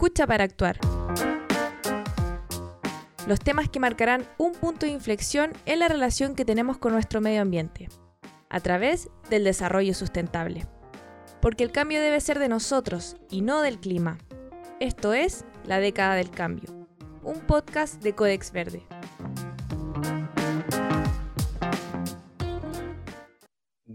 [0.00, 0.78] Escucha para actuar.
[3.26, 7.20] Los temas que marcarán un punto de inflexión en la relación que tenemos con nuestro
[7.20, 7.88] medio ambiente,
[8.48, 10.68] a través del desarrollo sustentable.
[11.42, 14.18] Porque el cambio debe ser de nosotros y no del clima.
[14.78, 16.86] Esto es La década del cambio,
[17.24, 18.86] un podcast de Codex Verde.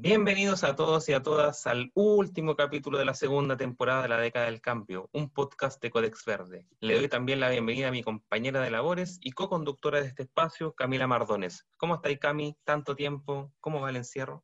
[0.03, 4.17] Bienvenidos a todos y a todas al último capítulo de la segunda temporada de la
[4.17, 6.67] década del cambio, un podcast de Codex Verde.
[6.81, 10.73] Le doy también la bienvenida a mi compañera de labores y co-conductora de este espacio,
[10.73, 11.69] Camila Mardones.
[11.77, 12.57] ¿Cómo estáis, Cami?
[12.65, 13.53] ¿Tanto tiempo?
[13.61, 14.43] ¿Cómo va el encierro?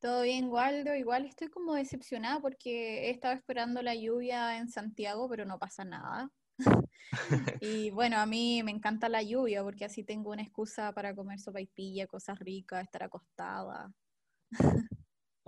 [0.00, 0.96] Todo bien, Waldo.
[0.96, 5.84] Igual estoy como decepcionada porque he estado esperando la lluvia en Santiago, pero no pasa
[5.84, 6.32] nada.
[7.60, 11.38] y bueno, a mí me encanta la lluvia porque así tengo una excusa para comer
[11.38, 13.94] sopa y pilla, cosas ricas, estar acostada.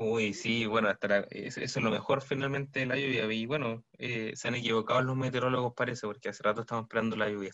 [0.01, 3.33] Uy, sí, bueno, hasta eso, es lo mejor finalmente de la lluvia.
[3.33, 7.29] Y bueno, eh, se han equivocado los meteorólogos, parece, porque hace rato estamos esperando la
[7.29, 7.52] lluvia.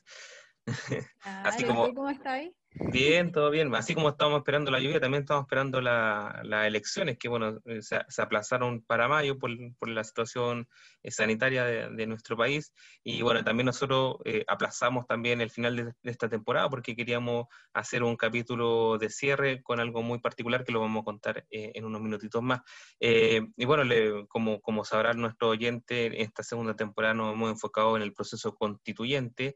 [1.42, 2.54] Así como, ¿Cómo está ahí?
[2.76, 3.72] Bien, todo bien.
[3.76, 8.02] Así como estamos esperando la lluvia, también estamos esperando las elecciones, que bueno, eh, se,
[8.20, 9.52] aplazaron para mayo por,
[9.88, 10.68] la situación
[11.04, 12.72] eh, sanitaria de, nuestro país.
[13.04, 18.02] Y bueno, también nosotros eh, aplazamos también el final de, esta temporada porque queríamos hacer
[18.02, 22.00] un capítulo de cierre con algo muy particular que lo vamos a contar en unos
[22.00, 22.62] minutitos más.
[22.98, 23.84] y bueno,
[24.28, 28.54] como, como sabrá nuestro oyente, en esta segunda temporada nos hemos enfocado en el proceso
[28.56, 29.54] constituyente,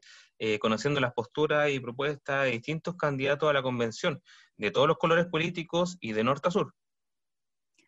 [0.61, 4.21] conociendo las posturas y propuestas de distintos candidatos candidato a la convención,
[4.57, 6.75] de todos los colores políticos y de norte a sur.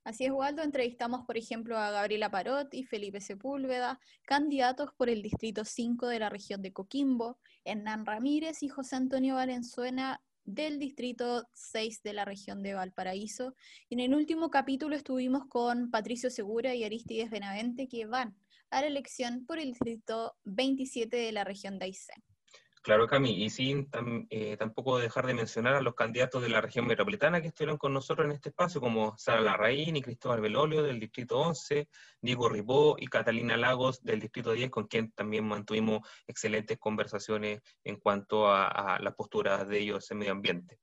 [0.03, 0.63] Así es, Waldo.
[0.63, 6.17] Entrevistamos, por ejemplo, a Gabriela Parot y Felipe Sepúlveda, candidatos por el Distrito 5 de
[6.17, 12.25] la región de Coquimbo, Hernán Ramírez y José Antonio Valenzuela del Distrito 6 de la
[12.25, 13.53] región de Valparaíso.
[13.89, 18.35] Y en el último capítulo estuvimos con Patricio Segura y Aristides Benavente, que van
[18.72, 22.23] a la elección por el Distrito 27 de la región de Aysén.
[22.83, 23.87] Claro, Cami, y sin
[24.31, 27.94] eh, tampoco dejar de mencionar a los candidatos de la región metropolitana que estuvieron con
[27.94, 31.88] nosotros en este espacio, como Sara Larraín y Cristóbal Belolio del Distrito 11,
[32.22, 37.97] Diego Ribó y Catalina Lagos del Distrito 10, con quien también mantuvimos excelentes conversaciones en
[37.97, 40.79] cuanto a, a las posturas de ellos en medio ambiente.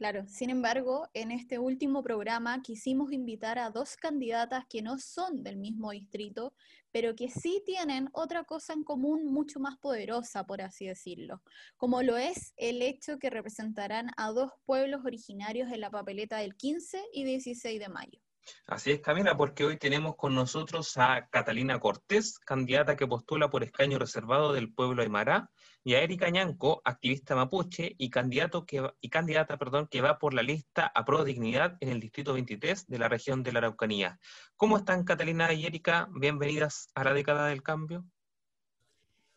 [0.00, 5.42] Claro, sin embargo, en este último programa quisimos invitar a dos candidatas que no son
[5.42, 6.54] del mismo distrito,
[6.92, 11.42] pero que sí tienen otra cosa en común mucho más poderosa, por así decirlo,
[11.76, 16.56] como lo es el hecho que representarán a dos pueblos originarios en la papeleta del
[16.56, 18.20] 15 y 16 de mayo.
[18.66, 23.62] Así es, Camila, porque hoy tenemos con nosotros a Catalina Cortés, candidata que postula por
[23.62, 25.50] escaño reservado del pueblo Aymara,
[25.82, 28.66] y a Erika Ñanco, activista mapuche y, candidato
[29.00, 32.86] y candidata perdón, que va por la lista a Pro Dignidad en el Distrito 23
[32.86, 34.18] de la región de la Araucanía.
[34.56, 36.08] ¿Cómo están Catalina y Erika?
[36.12, 38.04] Bienvenidas a la década del cambio.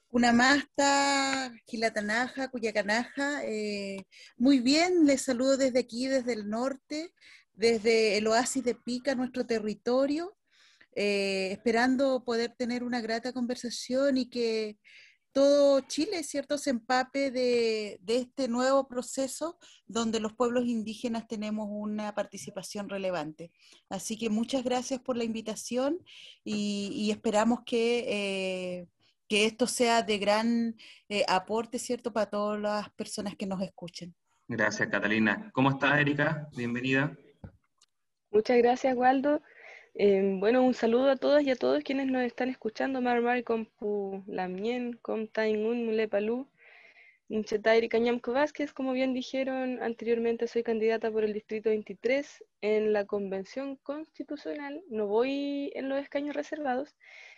[0.09, 3.43] Una masta, Gilatanaja, Cuyacanaja.
[3.45, 4.05] Eh,
[4.37, 7.13] muy bien, les saludo desde aquí, desde el norte
[7.53, 10.35] desde el oasis de Pica, nuestro territorio,
[10.95, 14.77] eh, esperando poder tener una grata conversación y que
[15.33, 19.57] todo Chile, ¿cierto?, se empape de, este nuevo proceso
[19.87, 23.51] donde los pueblos indígenas tenemos una participación relevante.
[23.89, 25.99] Así que muchas gracias por la invitación
[26.43, 28.87] y, esperamos que, eh,
[29.27, 30.77] que, esto sea de gran
[31.09, 34.15] eh, aporte, ¿cierto?, para todas las personas que nos escuchen.
[34.47, 35.49] Gracias, Catalina.
[35.53, 36.47] ¿Cómo estás, Erika?
[36.55, 37.17] Bienvenida.
[38.29, 39.41] Muchas gracias, Waldo.
[39.95, 42.99] Em, bueno, un saludo a todos y a todos quienes nos están escuchando.
[42.99, 46.47] Marmar Compu Lamien, Comtain Mulepalú,
[47.29, 53.05] Nchetairi Cañamco Vázquez, como bien dijeron anteriormente, soy candidata por el Distrito 23 en la
[53.05, 54.81] Convención Constitucional.
[54.89, 56.95] No voy en los escaños reservados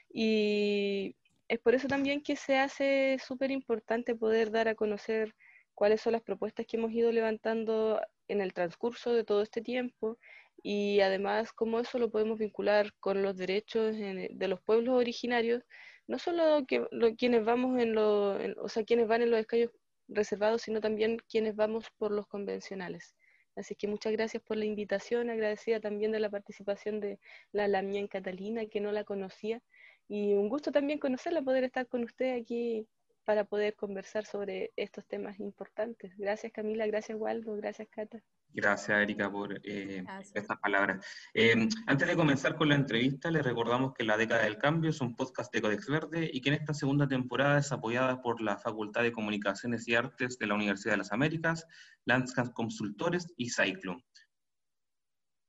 [0.09, 1.17] y
[1.49, 5.35] es por eso también que se hace súper importante poder dar a conocer
[5.73, 10.17] cuáles son las propuestas que hemos ido levantando en el transcurso de todo este tiempo
[10.63, 15.63] y además cómo eso lo podemos vincular con los derechos de los pueblos originarios,
[16.07, 16.85] no solo que,
[17.17, 19.71] quienes vamos en, lo, o sea, quienes van en los escaños
[20.07, 23.15] reservados, sino también quienes vamos por los convencionales.
[23.55, 27.19] Así que muchas gracias por la invitación, agradecida también de la participación de
[27.51, 29.61] la Lamien Catalina, que no la conocía,
[30.07, 32.87] y un gusto también conocerla, poder estar con usted aquí
[33.25, 36.15] para poder conversar sobre estos temas importantes.
[36.17, 38.23] Gracias Camila, gracias Waldo, gracias Cata.
[38.55, 40.01] Gracias, Erika, por eh,
[40.33, 41.05] estas palabras.
[41.33, 45.01] Eh, antes de comenzar con la entrevista, les recordamos que La Década del Cambio es
[45.01, 48.57] un podcast de Codex Verde y que en esta segunda temporada es apoyada por la
[48.57, 51.67] Facultad de Comunicaciones y Artes de la Universidad de las Américas,
[52.05, 54.05] Landscape Consultores y Cyclone.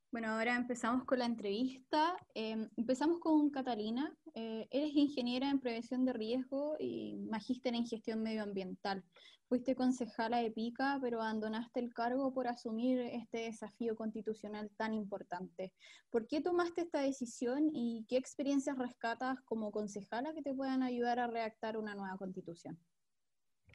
[0.09, 2.15] Bueno, ahora empezamos con la entrevista.
[2.33, 4.15] Em, empezamos con Catalina.
[4.35, 9.03] Eh, eres ingeniera en prevención de riesgo y magíster en gestión medioambiental.
[9.49, 15.73] Fuiste concejala de Pica, pero abandonaste el cargo por asumir este desafío constitucional tan importante.
[16.09, 21.19] ¿Por qué tomaste esta decisión y qué experiencias rescatas como concejala que te puedan ayudar
[21.19, 22.79] a redactar una nueva constitución?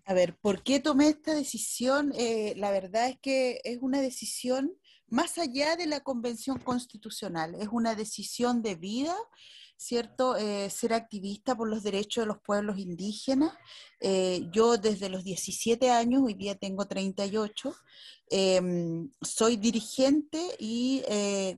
[0.05, 2.13] A ver, ¿por qué tomé esta decisión?
[2.17, 4.73] Eh, la verdad es que es una decisión
[5.07, 9.15] más allá de la convención constitucional, es una decisión de vida,
[9.77, 10.37] ¿cierto?
[10.37, 13.53] Eh, ser activista por los derechos de los pueblos indígenas.
[14.01, 17.75] Eh, yo desde los 17 años, hoy día tengo 38,
[18.31, 21.03] em, soy dirigente y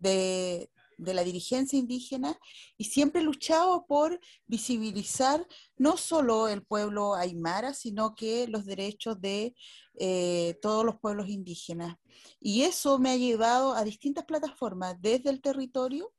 [0.01, 0.69] de,
[0.99, 2.39] de la dirigencia indígena
[2.77, 5.47] y siempre he luchado por visibilizar
[5.77, 9.55] no solo el pueblo aymara, sino que los derechos de
[9.97, 11.97] eh, todos los pueblos indígenas.
[12.41, 16.13] Y eso me ha llevado a distintas plataformas desde el territorio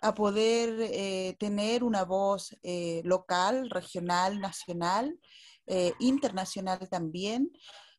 [0.00, 5.18] a poder eh, tener una voz eh, local, regional, nacional,
[5.98, 7.52] internacional también.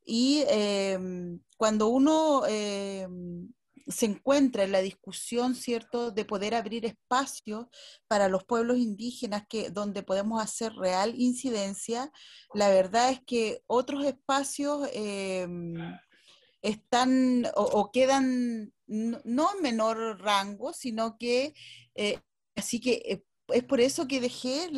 [0.04, 3.48] Y em, cuando uno em,
[3.90, 7.66] se encuentra en la discusión, ¿cierto?, de poder abrir espacios
[8.08, 12.12] para los pueblos indígenas que, donde podemos hacer real incidencia.
[12.54, 15.74] La verdad es que otros espacios em,
[16.62, 21.54] están o, quedan no, en menor rango, sino que,
[21.96, 22.20] eh,
[22.56, 23.24] así que eh,
[23.54, 24.70] es por eso que dejé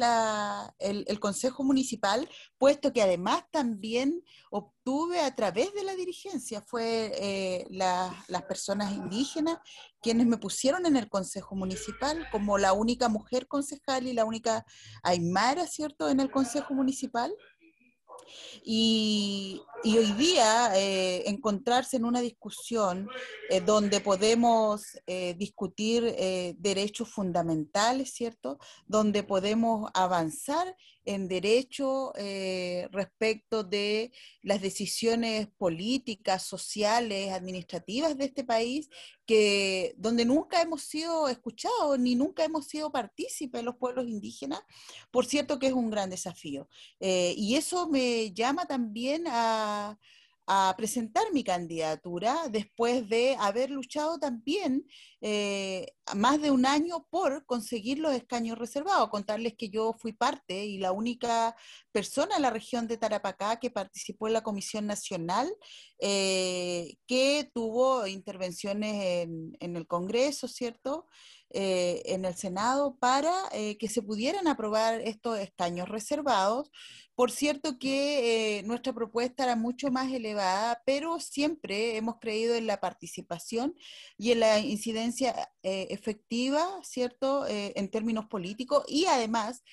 [0.80, 2.28] el, Consejo Municipal,
[2.58, 9.60] puesto que además también obtuve a través de la dirigencia, fue eh, las personas indígenas
[10.02, 14.66] quienes me pusieron en el Consejo Municipal como la única mujer concejal y la única
[15.04, 17.34] aymara, ¿cierto?, en el Consejo Municipal.
[18.64, 23.10] Y, hoy día eh, encontrarse en una discusión
[23.50, 26.04] eh, donde podemos eh, discutir
[26.58, 28.60] derechos fundamentales, ¿cierto?
[28.86, 32.14] Donde podemos avanzar en derecho
[32.92, 34.12] respecto de
[34.44, 38.88] las decisiones políticas, sociales, administrativas de este país,
[39.26, 44.62] que donde nunca hemos sido escuchados ni nunca hemos sido partícipes los pueblos indígenas,
[45.10, 46.70] por cierto que es un gran desafío.
[47.00, 49.71] y eso me llama también a,
[50.76, 54.86] presentar mi candidatura después de haber luchado también
[55.22, 59.10] eh, más de un año por conseguir los escaños reservados.
[59.10, 61.56] Contarles que yo fui parte y la única
[61.92, 65.52] persona en la región de Tarapacá que participó en la Comisión Nacional
[66.00, 69.28] eh, que tuvo intervenciones
[69.60, 71.08] en, el Congreso, ¿cierto?
[71.54, 76.72] Eh, en el Senado para eh, que se pudieran aprobar estos escaños reservados.
[77.14, 82.68] Por cierto que eh, nuestra propuesta era mucho más elevada, pero siempre hemos creído en
[82.68, 83.76] la participación
[84.18, 89.64] y en la incidencia efectiva, ¿cierto?, en términos políticos y además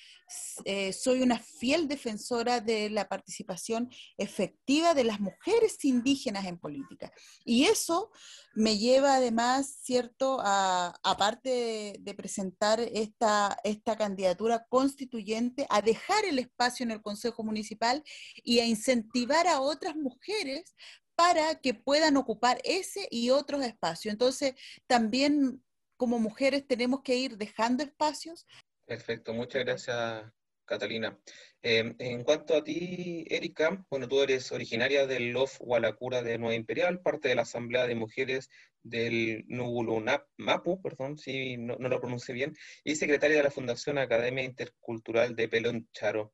[0.93, 7.11] soy una fiel defensora de la participación efectiva de las mujeres indígenas en política.
[7.43, 8.11] Y eso
[8.53, 16.83] me lleva además, ¿cierto?, aparte de, presentar esta, esta candidatura constituyente, a dejar el espacio
[16.83, 18.03] en el Consejo Municipal
[18.43, 20.75] y a incentivar a otras mujeres
[21.15, 24.11] para que puedan ocupar ese y otros espacios.
[24.11, 24.53] Entonces,
[24.87, 25.61] también
[25.99, 28.47] como mujeres tenemos que ir dejando espacios.
[28.85, 30.23] Perfecto, muchas gracias,
[30.63, 31.19] Catalina.
[31.61, 36.55] Em, en cuanto a ti, Erika, bueno, tú eres originaria del LOF Hualacura de Nueva
[36.55, 38.49] Imperial, parte de la Asamblea de Mujeres
[38.81, 39.45] del
[40.37, 45.49] Mapu, perdón, si no, lo pronuncie bien, y secretaria de la Fundación Academia Intercultural de
[45.49, 46.33] Pelón Charo.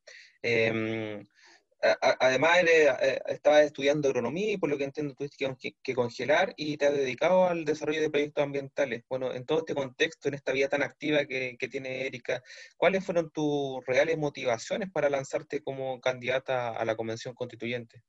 [1.82, 5.46] Em, además, eh, estabas estudiando agronomía y por lo que entiendo tuviste
[5.84, 9.04] que, congelar y te has dedicado al desarrollo de proyectos ambientales.
[9.10, 12.42] Bueno, en todo este contexto, en esta vida tan activa que, que tiene Erika,
[12.78, 18.04] ¿cuáles fueron tus reales motivaciones para lanzarte como candidata a la Convención Constituyente?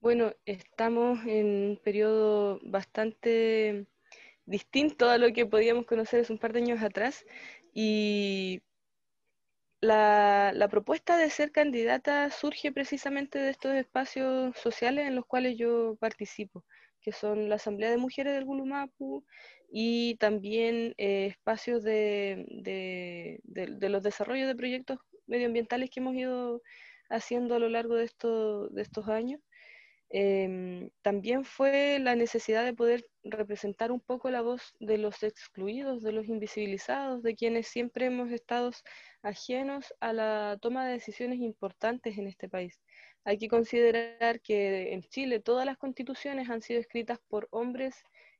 [0.00, 3.86] Bueno, estamos en un periodo bastante
[4.46, 7.26] distinto a lo que podíamos conocer hace un par de años atrás
[7.74, 8.62] y
[9.80, 15.56] la, la, propuesta de ser candidata surge precisamente de estos espacios sociales en los cuales
[15.56, 16.64] yo participo,
[17.00, 19.24] que son la Asamblea de Mujeres del Gulumapu
[19.70, 22.46] y también eh, espacios de,
[23.44, 26.62] de, los desarrollos de proyectos medioambientales que hemos ido
[27.10, 29.40] haciendo a lo largo de estos años.
[30.10, 36.02] Em, también fue la necesidad de poder representar un poco la voz de los excluidos,
[36.02, 38.70] de los invisibilizados, de quienes siempre hemos estado
[39.22, 42.80] ajenos a la toma de decisiones importantes en este país.
[43.24, 47.94] Hay que considerar que en Chile todas las constituciones han sido escritas por hombres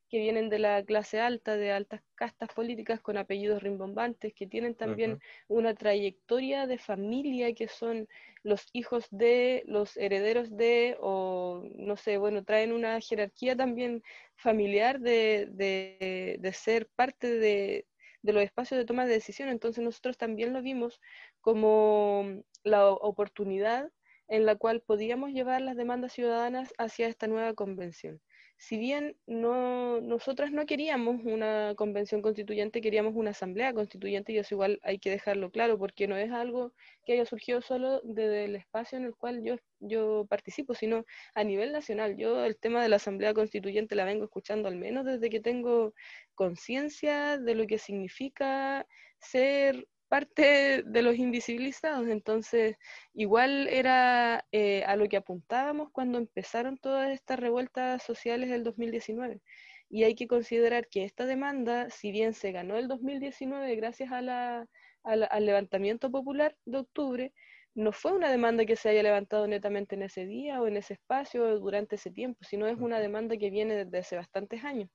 [0.09, 4.75] que vienen de la clase alta, de altas castas políticas con apellidos rimbombantes, que tienen
[4.75, 8.07] también una trayectoria de familia, que son
[8.43, 14.03] los hijos de, los herederos de, o no sé, bueno, traen una jerarquía también
[14.35, 17.85] familiar de, de, ser parte de,
[18.23, 19.49] de los espacios de toma de decisión.
[19.49, 20.99] Entonces nosotros también lo vimos
[21.41, 23.91] como la oportunidad
[24.27, 28.21] en la cual podíamos llevar las demandas ciudadanas hacia esta nueva convención
[28.59, 34.55] si bien no, nosotras no queríamos una convención constituyente, queríamos una asamblea constituyente, y eso
[34.55, 36.73] igual hay que dejarlo claro, porque no es algo
[37.05, 41.45] que haya surgido solo desde el espacio en el cual yo, yo participo, sino a
[41.45, 42.17] nivel nacional.
[42.17, 45.93] Yo el tema de la asamblea constituyente la vengo escuchando al menos desde que tengo
[46.35, 48.85] conciencia de lo que significa
[49.19, 52.07] ser parte de los invisibilizados.
[52.07, 52.75] Entonces,
[53.13, 59.41] igual era eh, a lo que apuntábamos cuando empezaron todas estas revueltas sociales del 2019.
[59.89, 64.21] Y hay que considerar que esta demanda, si bien se ganó el 2019 gracias a
[64.21, 64.67] la,
[65.03, 67.33] al levantamiento popular de octubre,
[67.75, 70.93] no fue una demanda que se haya levantado netamente en ese día o en ese
[70.95, 74.89] espacio durante ese tiempo, sino es una demanda que viene desde hace bastantes años.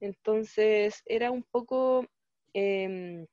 [0.00, 2.06] Entonces, era un poco...
[2.54, 3.26] Em,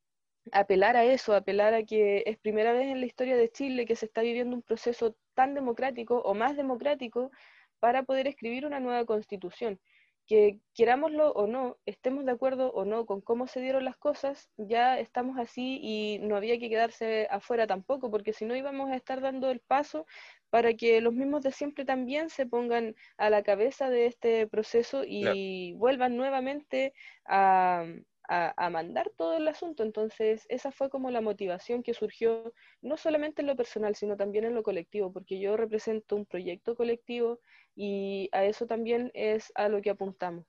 [0.51, 3.95] apelar a eso, apelar a que es primera vez en la historia de Chile que
[3.95, 7.31] se está viviendo un proceso tan democrático o más democrático
[7.79, 9.79] para poder escribir una nueva constitución.
[10.27, 14.49] Que querámoslo o no, estemos de acuerdo o no con cómo se dieron las cosas,
[14.57, 18.95] ya estamos así y no había que quedarse afuera tampoco, porque si no íbamos a
[18.95, 20.05] estar dando el paso
[20.49, 25.03] para que los mismos de siempre también se pongan a la cabeza de este proceso
[25.05, 26.93] y vuelvan nuevamente
[27.25, 27.85] a,
[28.27, 29.83] a, mandar todo el asunto.
[29.83, 34.45] Entonces, esa fue como la motivación que surgió, no solamente en lo personal, sino también
[34.45, 37.39] en lo colectivo, porque yo represento un proyecto colectivo
[37.75, 40.45] y a eso también es a lo que apuntamos.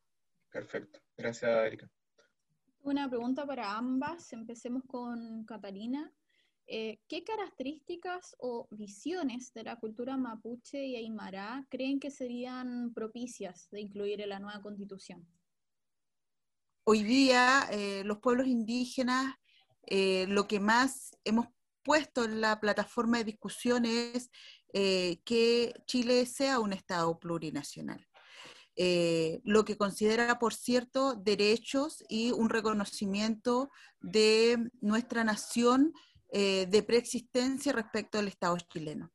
[0.50, 1.00] Perfecto.
[1.16, 1.90] Gracias, Erika.
[2.82, 4.32] Una pregunta para ambas.
[4.32, 6.12] Empecemos con Catalina.
[6.66, 13.68] Eh, ¿Qué características o visiones de la cultura mapuche y aymara creen que serían propicias
[13.70, 15.26] de incluir en la nueva constitución?
[16.84, 19.34] Hoy día eh, los pueblos indígenas,
[19.86, 21.46] eh, lo que más hemos
[21.82, 24.30] puesto en la plataforma de discusión es
[24.72, 28.06] eh, que Chile sea un Estado plurinacional.
[29.44, 33.68] lo que considera, por cierto, derechos y un reconocimiento
[34.00, 35.92] de nuestra nación
[36.30, 39.12] de preexistencia respecto al Estado chileno.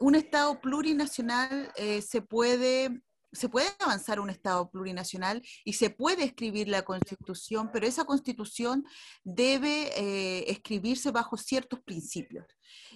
[0.00, 3.00] un Estado plurinacional se puede
[3.32, 8.84] se puede avanzar un Estado plurinacional y se puede escribir la Constitución, pero esa Constitución
[9.22, 12.46] debe eh, escribirse bajo ciertos principios.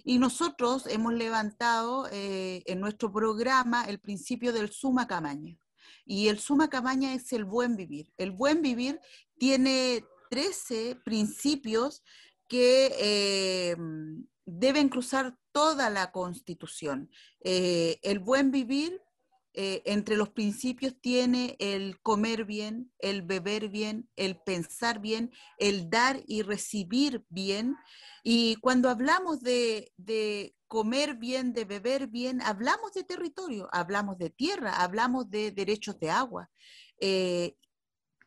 [0.04, 5.56] Y nosotros hemos levantado eh, en nuestro programa el principio del suma camaña.
[6.04, 8.12] Y el suma camaña es el buen vivir.
[8.16, 9.00] El buen vivir
[9.38, 12.02] tiene 13 principios
[12.48, 13.76] que eh,
[14.44, 17.08] deben cruzar toda la Constitución.
[17.40, 19.00] el buen vivir
[19.56, 25.88] eh, entre los principios tiene el comer bien, el beber bien, el pensar bien, el
[25.88, 27.76] dar y recibir bien.
[28.24, 29.92] Y cuando hablamos de,
[30.66, 36.10] comer bien, de beber bien, hablamos de territorio, hablamos de tierra, hablamos de derechos de
[36.10, 36.50] agua.
[37.00, 37.56] Eh,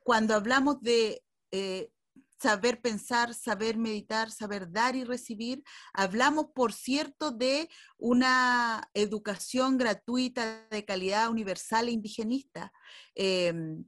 [0.05, 1.91] cuando hablamos de eh,
[2.39, 5.63] saber pensar, saber meditar, saber dar y recibir.
[5.93, 12.71] Hablamos, por cierto, de una educación gratuita de calidad universal e indigenista.
[13.15, 13.85] Em,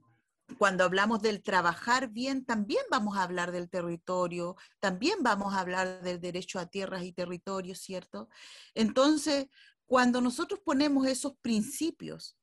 [0.58, 6.02] cuando hablamos del trabajar bien, también vamos a hablar del territorio, también vamos a hablar
[6.02, 8.28] del derecho a tierras y territorios, ¿cierto?
[8.74, 9.46] Entonces,
[9.86, 12.36] cuando nosotros ponemos esos principios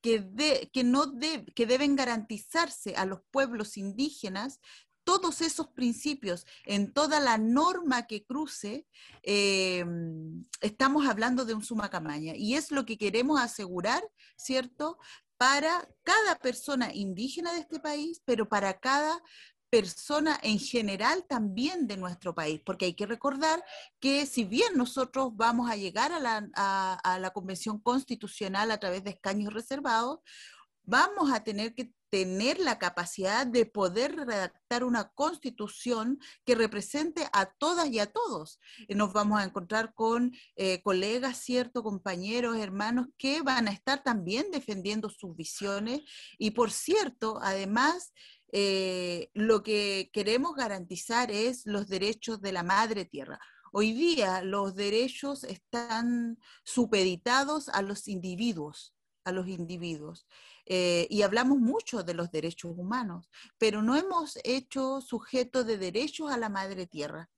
[0.00, 1.14] que, que, no
[1.54, 4.60] que deben garantizarse a los pueblos indígenas,
[5.04, 8.86] todos esos principios, en toda la norma que cruce,
[9.22, 9.84] eh,
[10.60, 12.34] estamos hablando de un suma camaña.
[12.36, 14.02] Y es lo que queremos asegurar,
[14.36, 14.98] ¿cierto?
[15.36, 19.20] Para cada persona indígena de este país, pero para cada
[19.70, 23.64] persona en general también de nuestro país, porque hay que recordar
[24.00, 29.02] que si bien nosotros vamos a llegar a la, a la Convención Constitucional a través
[29.02, 30.20] de escaños reservados,
[30.84, 37.46] vamos a tener que tener la capacidad de poder redactar una constitución que represente a
[37.46, 38.60] todas y a todos.
[38.90, 44.50] Nos vamos a encontrar con eh, colegas, cierto, compañeros, hermanos que van a estar también
[44.50, 46.02] defendiendo sus visiones
[46.36, 48.12] y por cierto, además,
[48.52, 53.40] eh, lo que queremos garantizar es los derechos de la madre tierra.
[53.72, 60.26] Hoy día los derechos están supeditados a los individuos a los individuos.
[60.74, 66.32] Eh, y hablamos mucho de los derechos humanos, pero no hemos hecho sujeto de derechos
[66.32, 67.28] a la madre tierra.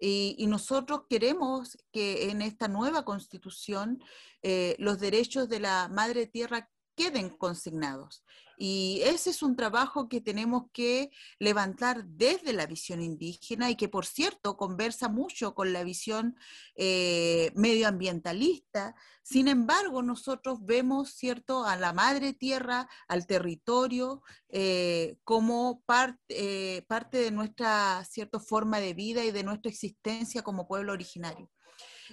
[0.00, 4.02] Y, nosotros queremos que en esta nueva constitución
[4.42, 6.68] eh, los derechos de la madre tierra
[7.00, 8.22] queden consignados.
[8.58, 13.88] Y ese es un trabajo que tenemos que levantar desde la visión indígena y que,
[13.88, 16.36] por cierto, conversa mucho con la visión
[16.74, 18.94] eh, medioambientalista.
[19.22, 25.82] Sin embargo, nosotros vemos, ¿cierto?, a la madre tierra, al territorio, eh, como
[26.28, 31.48] eh, parte de nuestra, cierta forma de vida y de nuestra existencia como pueblo originario.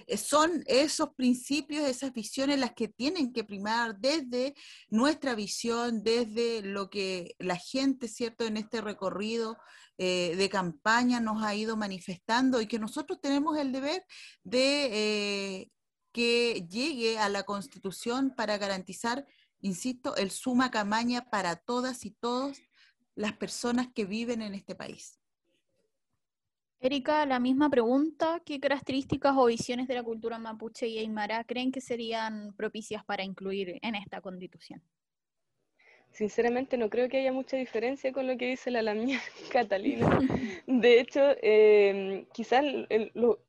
[0.06, 4.54] Eh, son esos principios, esas visiones las que tienen que primar desde
[4.89, 9.58] nuestra visión, desde lo que la gente, ¿cierto?, en este recorrido
[9.98, 14.06] eh, de campaña nos ha ido manifestando y que nosotros tenemos el deber
[14.44, 15.72] de eh,
[16.12, 19.25] que llegue a la Constitución para garantizar,
[19.60, 22.58] insisto, el suma camaña para todas y todos
[23.16, 25.20] las personas que viven en este país.
[26.79, 31.72] Erika, la misma pregunta, ¿qué características o visiones de la cultura mapuche y aymara creen
[31.72, 34.84] que serían propicias para incluir en esta constitución?
[36.12, 39.19] Sinceramente no creo que haya mucha diferencia con lo que dice la Lamia
[39.51, 40.07] Catalina.
[40.67, 42.63] De hecho, em, quizás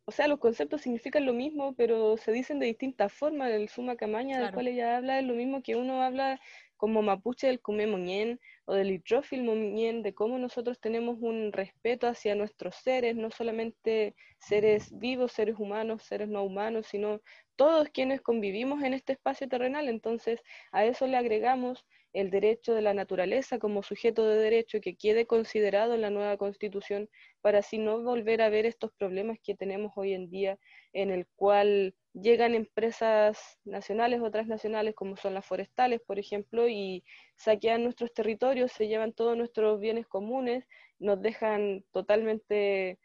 [0.05, 3.51] o sea, los conceptos significan lo mismo, pero se dicen de distintas formas.
[3.53, 6.41] El suma camaña del cual ella habla es lo mismo que uno habla
[6.77, 9.03] como mapuche del Kume Moñén o del
[9.45, 15.57] Moñén, de cómo nosotros tenemos un respeto hacia nuestros seres, no solamente seres vivos, seres
[15.59, 17.23] humanos, seres no humanos, sino
[17.57, 19.89] todos quienes convivimos en este espacio terrenal.
[19.89, 24.97] Entonces, a eso le agregamos el derecho de la naturaleza como sujeto de derecho que
[24.97, 27.09] quede considerado en la nueva constitución
[27.41, 30.59] para así no volver a ver estos problemas que tenemos hoy en día
[30.93, 37.05] en el cual llegan empresas nacionales o transnacionales como son las forestales, por ejemplo, y
[37.37, 40.67] saquean nuestros territorios, se llevan todos nuestros bienes comunes,
[40.99, 42.99] nos dejan totalmente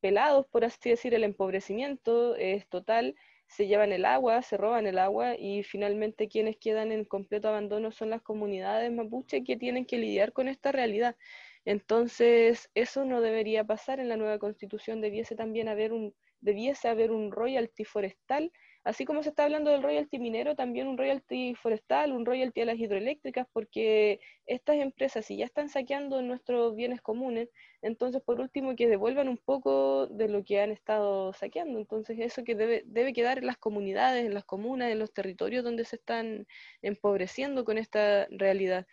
[0.00, 3.14] pelados, por así decir, el empobrecimiento es total,
[3.48, 7.92] se llevan el agua, se roban el agua y finalmente quienes quedan en completo abandono
[7.92, 11.16] son las comunidades mapuche que tienen que lidiar con esta realidad.
[11.64, 17.10] Entonces, eso no debería pasar en la nueva constitución, debiese también haber un debiese haber
[17.10, 18.52] un royalty forestal,
[18.84, 22.66] así como se está hablando del royalty minero, también un royalty forestal, un royalty a
[22.66, 27.48] las hidroeléctricas, porque estas empresas, si ya están saqueando nuestros bienes comunes,
[27.82, 31.78] entonces por último que devuelvan un poco de lo que han estado saqueando.
[31.78, 35.64] Entonces eso que debe, debe quedar en las comunidades, en las comunas, en los territorios
[35.64, 36.46] donde se están
[36.82, 38.86] empobreciendo con esta realidad.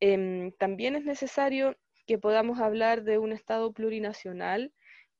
[0.00, 4.72] Em, también es necesario que podamos hablar de un Estado plurinacional,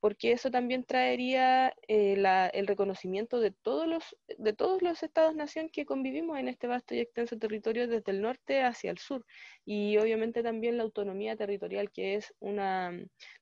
[0.07, 2.15] porque eso también traería eh,
[2.53, 7.01] el reconocimiento de todos los, de todos los estados-nación que convivimos en este vasto y
[7.01, 9.27] extenso territorio desde el norte hacia el sur.
[9.65, 12.93] Y obviamente también la autonomía territorial, que es una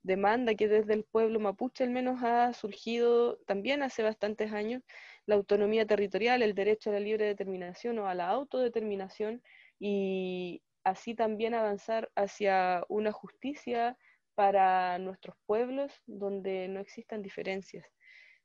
[0.03, 4.83] demanda que desde el pueblo mapuche al menos ha surgido también hace bastantes años,
[5.27, 9.43] la autonomía territorial, el derecho a la libre determinación o a la autodeterminación
[9.79, 13.99] y así también avanzar hacia una justicia
[14.35, 17.87] para nuestros pueblos donde no existan diferencias.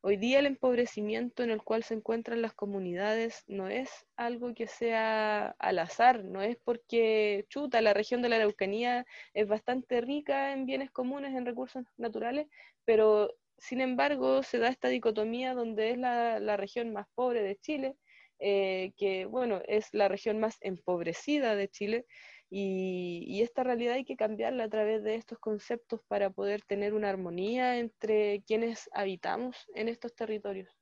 [0.01, 4.65] Hoy día el empobrecimiento en el cual se encuentran las comunidades no es algo que
[4.65, 10.53] sea al azar, no es porque, chuta, la región de la Araucanía es bastante rica
[10.53, 12.47] en bienes comunes, en recursos naturales,
[12.85, 17.97] pero sin embargo se da esta dicotomía donde es la, región más pobre de Chile,
[18.39, 22.05] eh, que bueno, es la región más empobrecida de Chile,
[22.49, 27.09] y, esta realidad hay que cambiarla a través de estos conceptos para poder tener una
[27.09, 30.75] armonía entre quienes habitamos en estos territorios.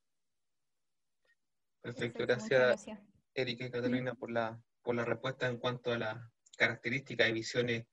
[1.82, 2.86] Perfecto, gracias,
[3.34, 6.18] Erika y Catalina por la, por la respuesta en cuanto a las
[6.58, 7.86] características y visiones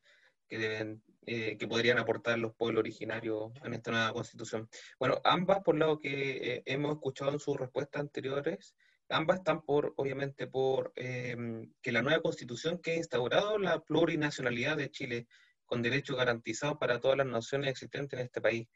[0.49, 4.69] que deben eh, que podrían aportar los pueblos originarios en esta nueva constitución.
[4.99, 8.75] Bueno, ambas, por lado que eh, hemos escuchado en sus respuestas anteriores,
[9.09, 14.77] ambas están por, obviamente, por em, que la nueva constitución que ha instaurado la plurinacionalidad
[14.77, 15.27] de Chile,
[15.67, 18.69] con derechos garantizados para todas las naciones existentes en este país.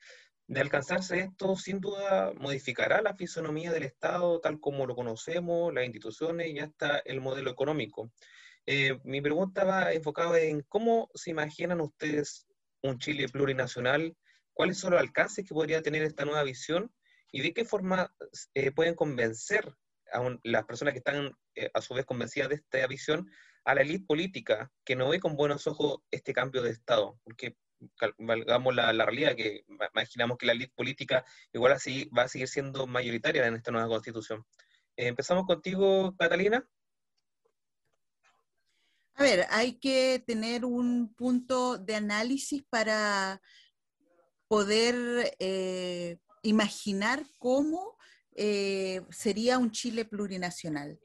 [0.47, 5.85] De alcanzarse esto, sin duda modificará la fisonomía del Estado tal como lo conocemos, las
[5.85, 8.11] instituciones y hasta el modelo económico.
[8.65, 12.47] Eh, mi pregunta va enfocada en cómo se imaginan ustedes
[12.83, 14.17] un Chile plurinacional,
[14.55, 16.91] cuáles son los alcances que podría tener esta nueva visión
[17.31, 18.15] y de qué forma
[18.55, 19.75] eh, pueden convencer
[20.43, 23.31] las personas que están eh, a su vez convencidas de esta visión,
[23.65, 27.57] a la élite política que no ve con buenos ojos este cambio de Estado, porque
[28.19, 32.87] valgamos la, realidad, que imaginamos que la élite política igual así va a seguir siendo
[32.87, 34.45] mayoritaria en esta nueva constitución.
[34.97, 36.67] Eh, empezamos contigo, Catalina.
[39.15, 43.41] A ver, hay que tener un punto de análisis para
[44.47, 47.98] poder eh, imaginar cómo
[48.41, 50.99] eh, sería un Chile plurinacional.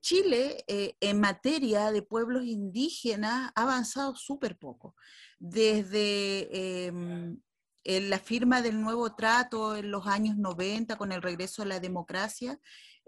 [0.00, 4.94] Chile, eh, en materia de pueblos indígenas, ha avanzado súper poco.
[5.38, 7.38] Desde em,
[7.84, 12.58] la firma del nuevo trato en los años 90 con el regreso a la democracia,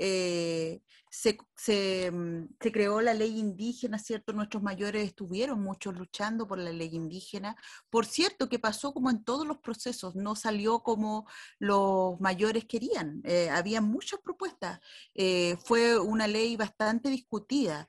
[0.02, 4.32] eh, mm, se, creó la ley indígena, ¿cierto?
[4.32, 7.54] Nuestros mayores estuvieron muchos luchando por la ley indígena.
[7.90, 11.26] Por cierto, que pasó como en todos los procesos, no salió como
[11.58, 13.20] los mayores querían.
[13.24, 14.80] Eh, había muchas propuestas.
[15.14, 17.86] Eh, fue una ley bastante discutida.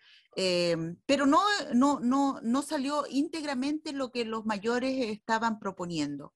[1.06, 1.42] pero no,
[1.74, 6.34] no, no, no salió íntegramente lo que los mayores estaban proponiendo.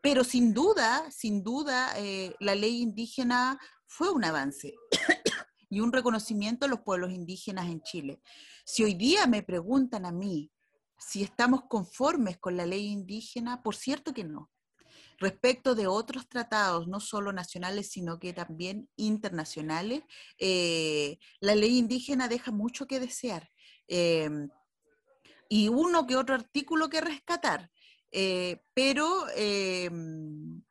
[0.00, 1.94] pero sin duda, sin duda,
[2.40, 3.58] la ley indígena
[3.94, 4.74] fue un avance
[5.70, 8.20] y un reconocimiento a los pueblos indígenas en Chile.
[8.64, 10.50] Si hoy día me preguntan a mí
[10.98, 14.50] si estamos conformes con la ley indígena, por cierto que no.
[15.18, 20.02] Respecto de otros tratados, no solo nacionales, sino que también internacionales,
[20.38, 23.48] eh, la ley indígena deja mucho que desear.
[23.86, 24.48] Em,
[25.48, 27.70] y uno que otro artículo que rescatar.
[28.10, 30.62] Eh, pero em,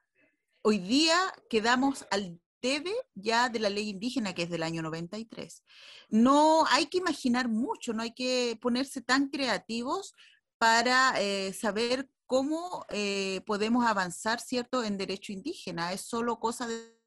[0.62, 1.18] hoy día
[1.50, 5.64] quedamos al debe ya de la ley indígena, que es del año 93.
[6.10, 10.16] No hay que imaginar mucho, no hay que ponerse tan creativos
[10.58, 15.92] para eh, saber cómo eh, podemos avanzar, ¿cierto?, en derecho indígena.
[15.92, 17.03] Es solo cosa de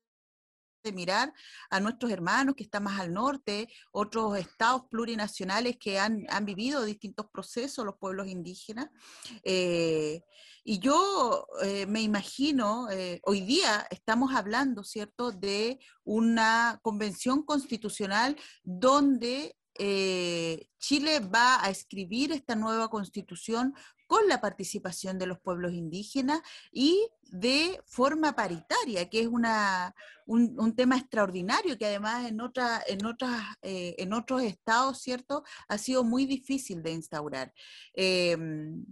[0.86, 1.32] de mirar
[1.68, 7.26] a nuestros hermanos que están más al norte, otros estados plurinacionales que han, vivido distintos
[7.30, 8.88] procesos, los pueblos indígenas.
[9.42, 10.22] Eh,
[10.64, 18.36] y yo eh, me imagino, eh, hoy día estamos hablando, ¿cierto?, de una convención constitucional
[18.62, 23.74] donde Chile va a escribir esta nueva constitución
[24.06, 26.40] con la participación de los pueblos indígenas
[26.72, 32.38] y de forma paritaria, que es un, tema extraordinario que además en,
[32.86, 37.52] en, otras, eh, en otros estados, ¿cierto?, ha sido muy difícil de instaurar.
[37.94, 38.84] Em,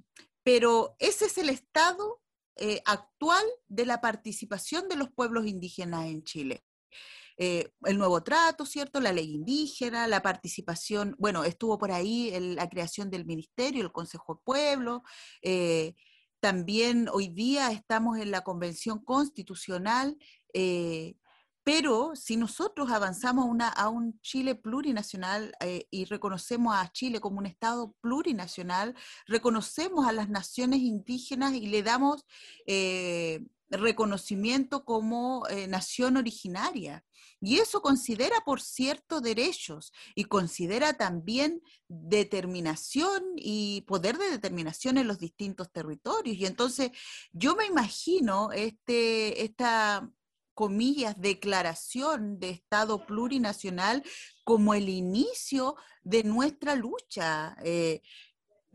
[0.43, 2.21] pero ese es el estado
[2.57, 6.65] eh, actual de la participación de los pueblos indígenas en Chile.
[7.37, 9.01] Eh, el nuevo trato, ¿cierto?
[9.01, 14.41] La ley indígena, la participación, bueno, estuvo por ahí la creación del ministerio, el Consejo
[14.45, 15.03] Pueblo.
[15.43, 15.95] Eh,
[16.41, 20.17] también hoy día estamos en la Convención Constitucional,
[20.53, 21.17] eh,
[21.65, 25.55] pero si nosotros avanzamos a un Chile plurinacional
[25.91, 28.95] y reconocemos a Chile como un Estado plurinacional,
[29.27, 32.27] reconocemos a las naciones indígenas y le damos
[33.71, 37.05] reconocimiento como nación originaria.
[37.41, 45.07] Y eso considera, por cierto, derechos y considera también determinación y poder de determinación en
[45.07, 46.37] los distintos territorios.
[46.37, 46.91] Y entonces
[47.33, 50.11] yo me imagino este, esta
[50.55, 54.03] comillas, declaración de Estado plurinacional
[54.45, 57.57] como el inicio de nuestra lucha.
[57.65, 58.01] Eh,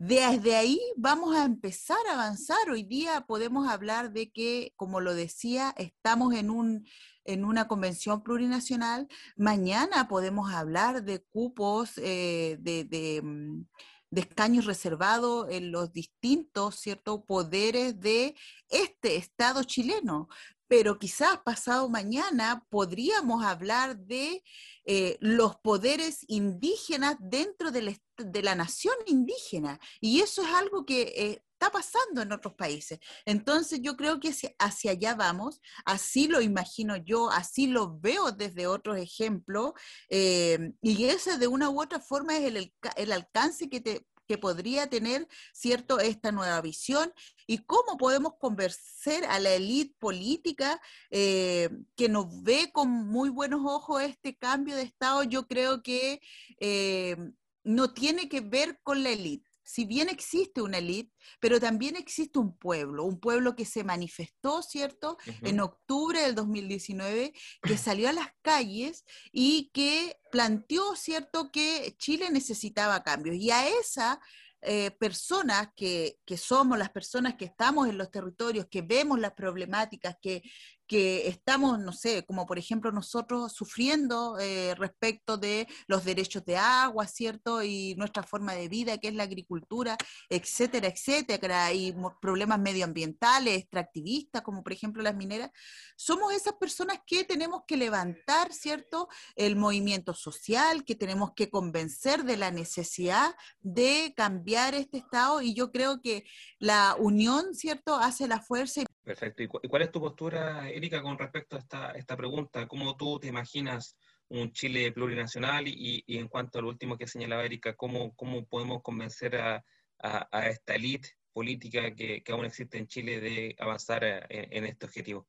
[0.00, 2.70] desde ahí vamos a empezar a avanzar.
[2.70, 6.86] Hoy día podemos hablar de que, como lo decía, estamos en un
[7.26, 9.08] en una convención plurinacional.
[9.36, 13.66] Mañana podemos hablar de cupos eh, de, mm,
[14.10, 18.34] de, escaños reservados en los distintos ciertos poderes de
[18.70, 20.28] este Estado chileno.
[20.70, 24.44] Pero quizás pasado mañana podríamos hablar de
[24.84, 27.96] eh, los poderes indígenas dentro de
[28.42, 29.80] la, nación indígena.
[30.00, 33.00] Y eso es algo que eh, está pasando en otros países.
[33.24, 38.68] Entonces yo creo que hacia allá vamos, así lo imagino yo, así lo veo desde
[38.68, 39.72] otros ejemplos,
[40.08, 44.88] eh, y ese de una u otra forma es el, alcance que te, que podría
[44.88, 47.12] tener, ¿cierto?, esta nueva visión
[47.48, 53.62] y cómo podemos convencer a la élite política eh, que nos ve con muy buenos
[53.64, 55.24] ojos este cambio de Estado.
[55.24, 56.20] Yo creo que
[56.60, 57.16] eh,
[57.64, 62.40] no tiene que ver con la élite si bien existe una élite, pero también existe
[62.40, 68.12] un pueblo, un pueblo que se manifestó, ¿cierto?, en octubre del 2019, que salió a
[68.12, 73.36] las calles y que planteó, ¿cierto?, que Chile necesitaba cambios.
[73.36, 74.20] Y a esa
[74.62, 80.16] eh, personas que, somos las personas que estamos en los territorios, que vemos las problemáticas,
[80.20, 80.42] que,
[80.90, 86.56] que estamos, no sé, como por ejemplo nosotros sufriendo eh, respecto de los derechos de
[86.56, 87.62] agua, ¿cierto?
[87.62, 89.96] Y nuestra forma de vida, que es la agricultura,
[90.28, 95.52] etcétera, etcétera, y problemas medioambientales, extractivistas, como por ejemplo las mineras,
[95.94, 99.08] somos esas personas que tenemos que levantar, ¿cierto?
[99.36, 105.54] El movimiento social, que tenemos que convencer de la necesidad de cambiar este estado, y
[105.54, 106.24] yo creo que
[106.58, 108.82] la unión, ¿cierto?, hace la fuerza.
[109.10, 109.42] Perfecto.
[109.42, 112.68] ¿Y cuál es tu postura, Erika, con respecto a esta, esta pregunta?
[112.68, 113.96] ¿Cómo tú te imaginas
[114.28, 115.66] un Chile plurinacional?
[115.66, 119.64] Y, en cuanto al último que señalaba Erika, ¿cómo, cómo podemos convencer a,
[119.98, 124.86] a, esta élite política que, que, aún existe en Chile de avanzar en, en este
[124.86, 125.26] objetivo?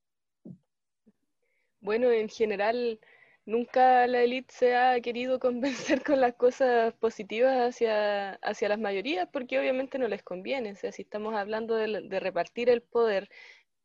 [1.80, 3.00] Bueno, en general,
[3.46, 9.28] nunca la élite se ha querido convencer con las cosas positivas hacia, hacia las mayorías
[9.32, 10.76] porque obviamente no les conviene.
[10.76, 13.30] Si estamos hablando de repartir el poder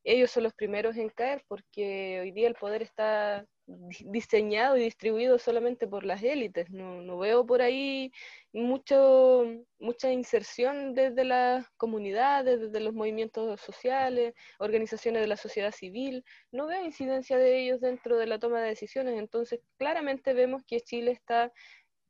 [0.07, 5.39] ellos son los primeros en caer porque hoy día el poder está diseñado y distribuido
[5.41, 6.71] solamente por las élites.
[6.71, 8.13] No, veo por ahí
[8.53, 9.45] mucho,
[9.81, 16.25] mucha inserción desde las comunidades, desde los movimientos sociales, organizaciones de la sociedad civil.
[16.53, 19.19] No veo incidencia de ellos dentro de la toma de decisiones.
[19.19, 21.53] Entonces, claramente vemos que Chile está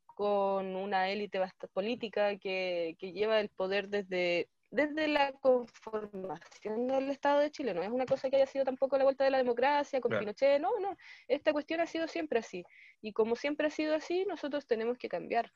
[0.05, 1.41] con una élite
[1.73, 7.73] política que, que lleva el poder desde desde la conformación del Estado de Chile.
[7.73, 10.61] No es una cosa que haya sido tampoco la vuelta de la democracia con Pinochet,
[10.61, 10.97] no, no.
[11.29, 12.62] Esta cuestión ha sido siempre así.
[13.01, 15.51] Y como siempre ha sido así, nosotros tenemos que cambiar.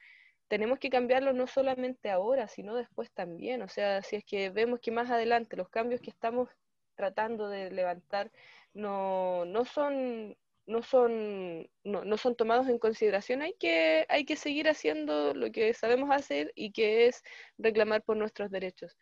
[0.48, 3.60] Tenemos que cambiarlo no solamente ahora, sino después también.
[3.60, 6.48] O sea, si es que vemos que más adelante los cambios que estamos
[6.94, 8.32] tratando de levantar
[8.72, 10.36] no, no son
[10.70, 15.50] no son, no, no, son tomados en consideración, hay que, hay que seguir haciendo lo
[15.50, 17.22] que sabemos hacer y que es
[17.58, 18.96] reclamar por nuestros derechos.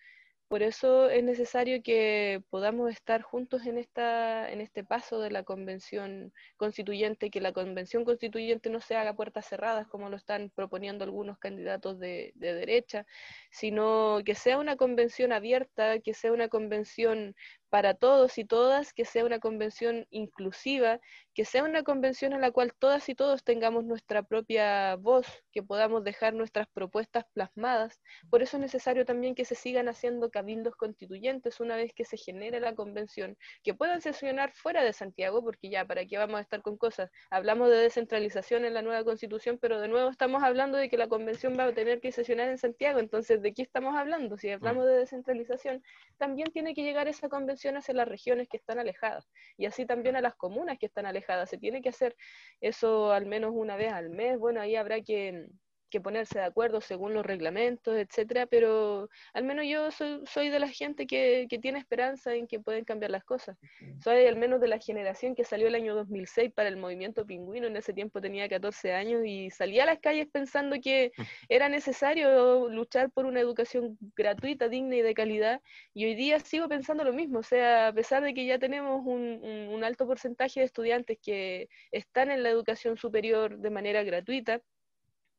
[0.48, 5.42] Por eso es necesario que podamos estar juntos en, esta, en este paso de la
[5.42, 11.04] convención constituyente, que la convención constituyente no se haga puertas cerradas como lo están proponiendo
[11.04, 13.04] algunos candidatos de, de derecha,
[13.50, 17.36] sino que sea una convención abierta, que sea una convención
[17.70, 21.00] para todos y todas, que sea una convención inclusiva,
[21.34, 25.62] que sea una convención en la cual todas y todos tengamos nuestra propia voz, que
[25.62, 28.00] podamos dejar nuestras propuestas plasmadas.
[28.30, 32.16] Por eso es necesario también que se sigan haciendo cabildos constituyentes una vez que se
[32.16, 36.42] genere la convención, que puedan sesionar fuera de Santiago, porque ya, ¿para qué vamos a
[36.42, 37.10] estar con cosas?
[37.30, 41.08] Hablamos de descentralización en la nueva constitución, pero de nuevo estamos hablando de que la
[41.08, 44.36] convención va a tener que sesionar en Santiago, entonces, ¿de qué estamos hablando?
[44.38, 44.88] Si hablamos mm.
[44.88, 45.82] de descentralización,
[46.16, 50.16] también tiene que llegar esa convención hacia las regiones que están alejadas y así también
[50.16, 51.50] a las comunas que están alejadas.
[51.50, 52.16] Se tiene que hacer
[52.60, 54.38] eso al menos una vez al mes.
[54.38, 55.46] Bueno, ahí habrá que,
[55.88, 60.58] que ponerse de acuerdo según los reglamentos, etcétera, pero al menos yo soy, soy de
[60.58, 63.56] la gente que, que, tiene esperanza en que pueden cambiar las cosas.
[64.02, 67.66] Soy al menos de la generación que salió el año 2006 para el movimiento pingüino,
[67.66, 71.12] en ese tiempo tenía 14 años y salía a las calles pensando que
[71.48, 75.60] era necesario luchar por una educación gratuita, digna y de calidad,
[75.94, 79.02] y hoy día sigo pensando lo mismo, o sea, a pesar de que ya tenemos
[79.04, 84.02] un, un, un alto porcentaje de estudiantes que están en la educación superior de manera
[84.02, 84.60] gratuita,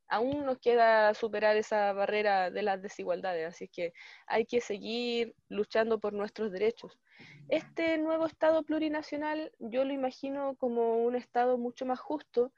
[0.10, 3.94] aún nos queda superar esa barrera de las desigualdades, así que
[4.28, 7.00] hay que seguir luchando por nuestros derechos.
[7.48, 12.52] Este nuevo Estado plurinacional yo lo imagino como un Estado mucho más justo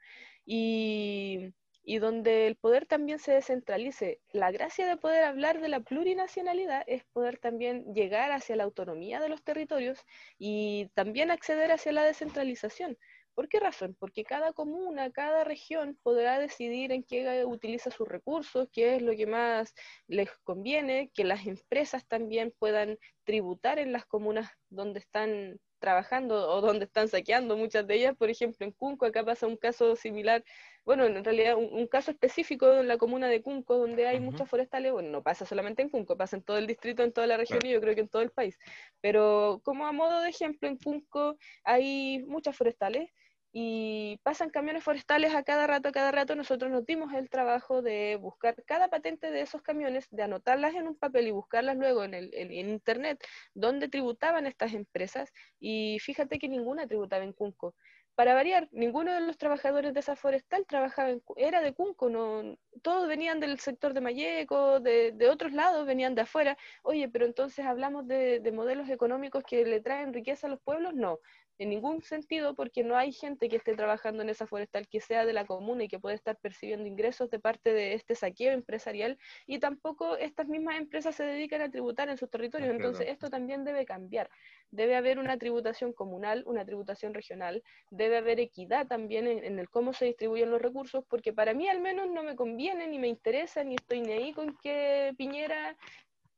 [0.44, 1.52] y,
[2.00, 4.20] donde el poder también se descentralice.
[4.32, 9.20] La gracia de poder hablar de la plurinacionalidad es poder también llegar hacia la autonomía
[9.20, 9.98] de los territorios
[10.38, 12.96] y también acceder hacia la descentralización.
[13.34, 13.96] ¿Por qué razón?
[13.98, 19.16] Porque cada comuna, cada región podrá decidir en qué utiliza sus recursos, qué es lo
[19.16, 19.74] que más
[20.06, 26.60] les conviene, que las empresas también puedan tributar en las comunas donde están trabajando o
[26.62, 28.16] donde están saqueando muchas de ellas.
[28.16, 30.44] Por ejemplo, en Cunco, acá pasa un caso similar,
[30.86, 34.92] bueno, en realidad un, caso específico en la comuna de Cunco, donde hay muchas forestales,
[34.92, 37.60] bueno, no pasa solamente en Cunco, pasa en todo el distrito, en toda la región
[37.64, 38.58] y yo creo que en todo el país.
[39.00, 43.10] Pero como a modo de ejemplo, en Cunco hay muchas forestales
[43.52, 46.34] y pasan camiones forestales a cada rato, a cada rato.
[46.34, 50.88] Nosotros nos dimos el trabajo de buscar cada patente de esos camiones, de anotarlas en
[50.88, 53.22] un papel y buscarlas luego en, el, en internet,
[53.54, 55.30] donde tributaban estas empresas.
[55.60, 57.74] Y fíjate que ninguna tributaba en Cunco.
[58.14, 62.58] Para variar, ninguno de los trabajadores de esa forestal trabajaba en, era de Cunco, no,
[62.82, 66.58] todos venían del sector de Mayeco, de, de, otros lados, venían de afuera.
[66.82, 70.94] Oye, pero entonces hablamos de, de modelos económicos que le traen riqueza a los pueblos,
[70.94, 71.20] no
[71.58, 75.24] en ningún sentido porque no hay gente que esté trabajando en esa forestal que sea
[75.24, 79.18] de la comuna y que puede estar percibiendo ingresos de parte de este saqueo empresarial
[79.46, 82.70] y tampoco estas mismas empresas se dedican a tributar en sus territorios.
[82.70, 84.30] Entonces esto también debe cambiar.
[84.70, 89.92] debe haber una tributación comunal, una tributación regional, debe haber equidad también en, el cómo
[89.92, 93.62] se distribuyen los recursos, porque para mí al menos no me conviene, ni me interesa,
[93.64, 95.76] ni estoy ni ahí con que Piñera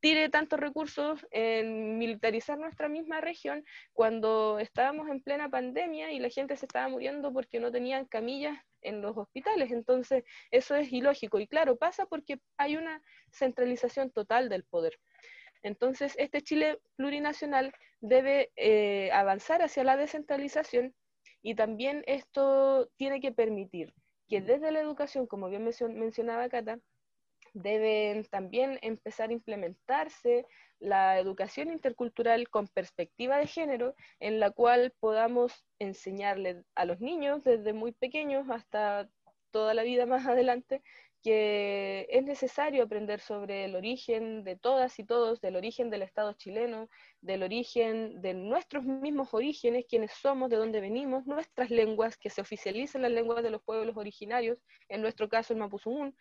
[0.04, 3.64] tire tantos recursos en militarizar nuestra misma región
[3.94, 8.54] cuando estábamos en plena pandemia y la gente se estaba muriendo porque no tenían camillas
[8.82, 9.72] en los hospitales.
[9.72, 11.40] Entonces, eso es ilógico.
[11.40, 13.00] Y claro, pasa porque hay una
[13.32, 14.92] centralización total del poder.
[15.62, 20.94] Entonces, este Chile plurinacional debe eh, avanzar hacia la descentralización
[21.40, 23.94] y también esto tiene que permitir
[24.28, 25.64] que desde la educación, como bien
[25.94, 26.78] mencionaba Cata,
[27.54, 30.46] deben también empezar a implementarse
[30.80, 37.42] la educación intercultural con perspectiva de género, en la cual podamos enseñarle a los niños
[37.44, 39.08] desde muy pequeños hasta
[39.50, 40.82] toda la vida más adelante
[41.24, 46.34] que es necesario aprender sobre el origen de todas y todos, del origen del Estado
[46.34, 46.90] chileno,
[47.22, 52.42] del origen de nuestros mismos orígenes, quienes somos, de dónde venimos, nuestras lenguas, que se
[52.42, 54.58] oficialicen las lenguas de los pueblos originarios,
[54.90, 56.14] en nuestro caso el Mapuzungún,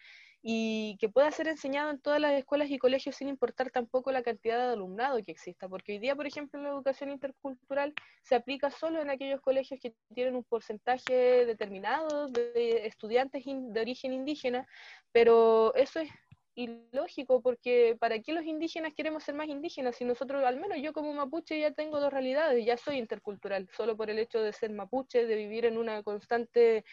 [0.45, 4.23] y que pueda ser enseñado en todas las escuelas y colegios sin importar tampoco la
[4.23, 8.69] cantidad de alumnado que exista, porque hoy día, por ejemplo, la educación intercultural se aplica
[8.69, 14.67] solo en aquellos colegios que tienen un porcentaje determinado de estudiantes de origen indígena,
[15.13, 16.09] pero eso es
[16.55, 20.93] ilógico porque ¿para qué los indígenas queremos ser más indígenas si nosotros, al menos yo
[20.93, 24.71] como mapuche ya tengo dos realidades, ya soy intercultural, solo por el hecho de ser
[24.71, 26.83] mapuche, de vivir en una constante,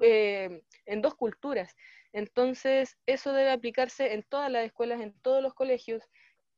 [0.00, 1.74] eh, en dos culturas.
[2.14, 6.00] Entonces, eso debe aplicarse en todas las escuelas, en todos los colegios,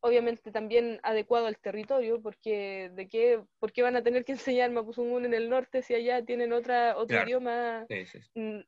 [0.01, 4.71] obviamente también adecuado al territorio, porque de qué, ¿por qué van a tener que enseñar
[4.71, 7.87] Mapuzungún en el norte si allá tienen otra, otro idioma?
[8.35, 8.61] Mm,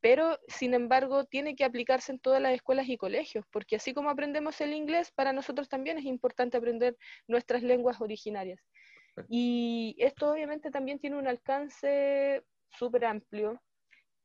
[0.00, 4.08] pero, sin embargo, tiene que aplicarse en todas las escuelas y colegios, porque así como
[4.08, 8.60] aprendemos el inglés, para nosotros también es importante aprender nuestras lenguas originarias.
[9.28, 13.60] Y esto obviamente también tiene un alcance súper amplio,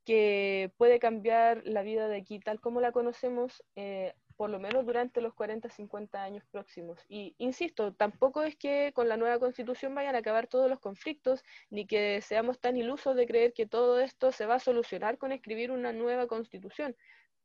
[0.06, 4.86] que puede cambiar la vida de aquí tal como la conocemos, eh, por lo menos
[4.86, 7.00] durante los 40, 50 años próximos.
[7.08, 11.44] Y insisto, tampoco es que con la nueva constitución vayan a acabar todos los conflictos,
[11.70, 15.32] ni que seamos tan ilusos de creer que todo esto se va a solucionar con
[15.32, 16.96] escribir una nueva constitución.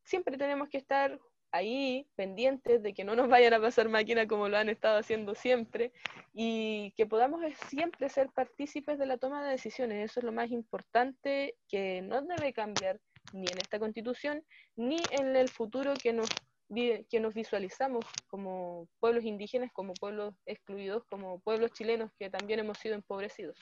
[0.03, 1.19] Siempre tenemos que estar
[1.57, 5.35] ahí pendientes de que no nos vayan a pasar máquina como lo han estado haciendo
[5.35, 5.91] siempre
[6.33, 10.11] y que podamos siempre ser partícipes de la toma de decisiones.
[10.11, 12.99] Eso es lo más importante que no debe cambiar
[13.33, 14.43] ni en esta constitución
[14.75, 16.29] ni en el futuro que nos,
[16.73, 22.77] que nos visualizamos como pueblos indígenas, como pueblos excluidos, como pueblos chilenos que también hemos
[22.77, 23.57] sido empobrecidos.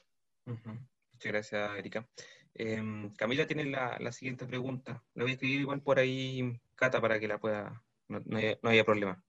[0.45, 2.07] Muchas gracias, Erika.
[2.53, 5.03] Em, Camila tiene la, la, siguiente pregunta.
[5.13, 8.21] La voy a escribir igual por ahí, Cata, para que la pueda, no,
[8.63, 9.21] haya, problema.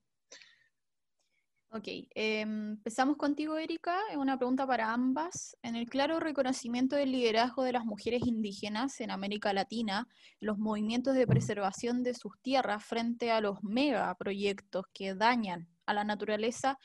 [1.70, 3.98] Ok, em, empezamos contigo, Erika.
[4.16, 5.56] Una pregunta para ambas.
[5.62, 10.08] En el claro reconocimiento del liderazgo de las mujeres indígenas en América Latina,
[10.40, 16.04] los movimientos de preservación de sus tierras frente a los megaproyectos que dañan a la
[16.04, 16.78] naturaleza,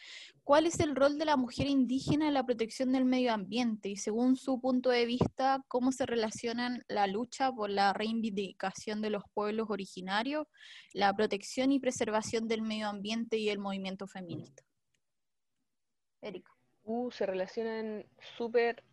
[0.43, 3.89] ¿cuál es el rol de la mujer indígena en la protección del medio ambiente?
[3.89, 9.09] Y según su punto de vista, ¿cómo se relacionan la lucha por la reivindicación de
[9.09, 10.47] los pueblos originarios,
[10.93, 14.63] la protección y preservación del medio ambiente y el movimiento feminista?
[16.21, 16.51] Erika.
[16.83, 18.05] Uh, se relacionan
[18.37, 18.83] súper,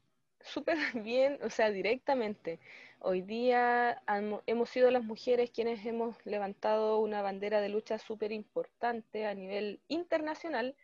[0.40, 2.60] súper bien, o sea, directamente.
[3.00, 4.02] Hoy día
[4.46, 9.80] hemos sido las mujeres quienes hemos levantado una bandera de lucha súper importante a nivel
[9.86, 10.74] internacional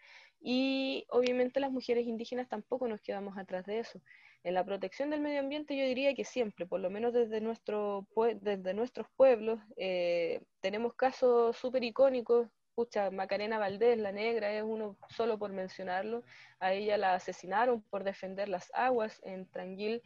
[0.41, 4.01] y obviamente las mujeres indígenas tampoco nos quedamos atrás de eso.
[4.45, 8.07] En la protección del medio ambiente yo diría que siempre, por lo menos desde, nuestro,
[8.41, 12.49] desde nuestros pueblos, eh, tenemos casos súper icónicos.
[12.77, 16.23] Pucha, Macarena Valdés, la negra, es uno solo por mencionarlo.
[16.59, 20.03] A ella la asesinaron por defender las aguas en Tranguil.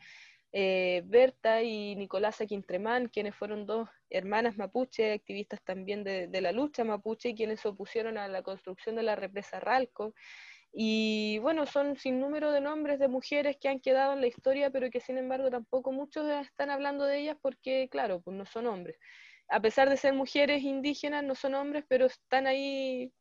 [0.53, 6.85] Eh, Berta y Nicolasa Quintremán, quienes fueron dos hermanas mapuche, activistas también de, la lucha
[6.85, 10.15] mapuche, quienes se opusieron a la construcción de la represa Ralco.
[10.73, 14.71] Y bueno, son sin número de nombres de mujeres que han quedado en la historia,
[14.71, 18.67] pero que sin embargo tampoco muchos están hablando de ellas porque, claro, pues no son
[18.67, 18.99] hombres.
[19.49, 23.13] A pesar de ser mujeres indígenas, no son hombres, pero están ahí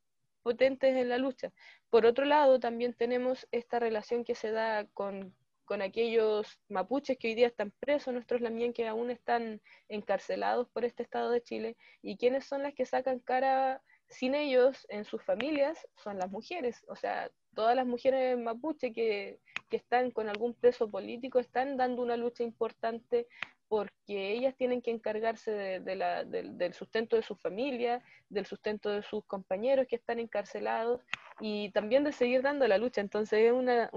[0.44, 1.52] potentes en la lucha.
[1.90, 5.34] Por otro lado, también tenemos esta relación que se da con
[5.68, 10.86] con aquellos mapuches que hoy día están presos, nuestros lamien que aún están encarcelados por
[10.86, 15.22] este Estado de Chile, y quiénes son las que sacan cara sin ellos en sus
[15.22, 19.40] familias son las mujeres, o sea, todas las mujeres mapuche que,
[19.70, 23.28] que están con algún peso político están dando una lucha importante
[23.68, 29.88] porque ellas tienen que encargarse del, sustento de su familia, del sustento de sus compañeros
[29.88, 31.02] que están encarcelados
[31.40, 33.02] y también de seguir dando la lucha.
[33.02, 33.90] Entonces es una,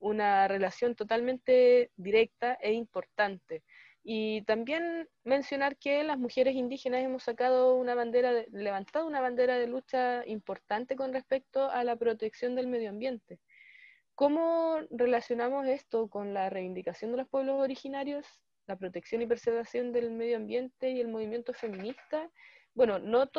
[0.00, 3.62] una relación totalmente directa e importante.
[4.02, 9.66] Y también mencionar que las mujeres indígenas hemos sacado una bandera, levantado una bandera de
[9.66, 13.38] lucha importante con respecto a la protección del medio ambiente.
[14.14, 18.26] ¿Cómo relacionamos esto con la reivindicación de los pueblos originarios,
[18.66, 22.30] la protección y preservación del medio ambiente y el movimiento feminista?
[22.74, 23.30] Bueno, no,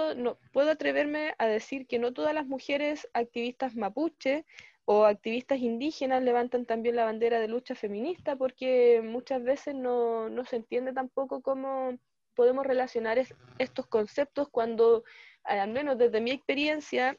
[0.52, 4.46] puedo atreverme a decir que no todas las mujeres activistas mapuche
[4.94, 10.58] o activistas indígenas levantan también la bandera de lucha feminista porque muchas veces no, se
[10.58, 11.98] entiende tampoco cómo
[12.36, 13.18] podemos relacionar
[13.58, 15.06] estos conceptos cuando,
[15.46, 17.16] al menos desde mi experiencia,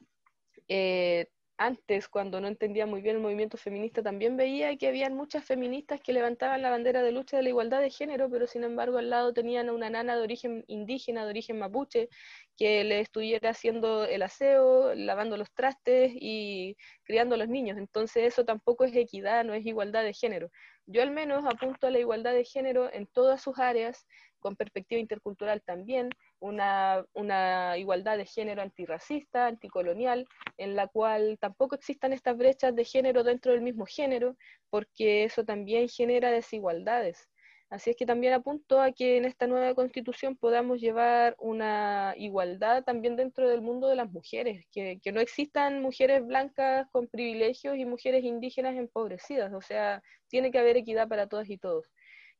[0.69, 1.29] eh,
[1.67, 6.01] antes, cuando no entendía muy bien el movimiento feminista, también veía que habían muchas feministas
[6.01, 9.11] que levantaban la bandera de lucha de la igualdad de género, pero sin embargo al
[9.11, 12.09] lado tenían a una nana de origen indígena, de origen mapuche,
[12.57, 17.79] que le estuviera haciendo el aseo, lavando los trastes y criando a los niños.
[17.79, 20.51] Entonces eso tampoco es equidad, no es igualdad de género.
[20.87, 24.07] Yo al menos apunto a la igualdad de género en todas sus áreas,
[24.41, 26.11] con perspectiva intercultural también,
[26.43, 30.27] una, una, igualdad de género antirracista, anticolonial,
[30.59, 34.37] en la cual tampoco existan estas brechas de género dentro del mismo género,
[34.69, 37.29] porque eso también genera desigualdades.
[37.73, 42.85] Así es que también apunto a que en esta nueva constitución podamos llevar una igualdad
[42.85, 47.87] también dentro del mundo de las mujeres, que, no existan mujeres blancas con privilegios y
[47.87, 51.91] mujeres indígenas empobrecidas, o sea, tiene que haber equidad para todas y todos.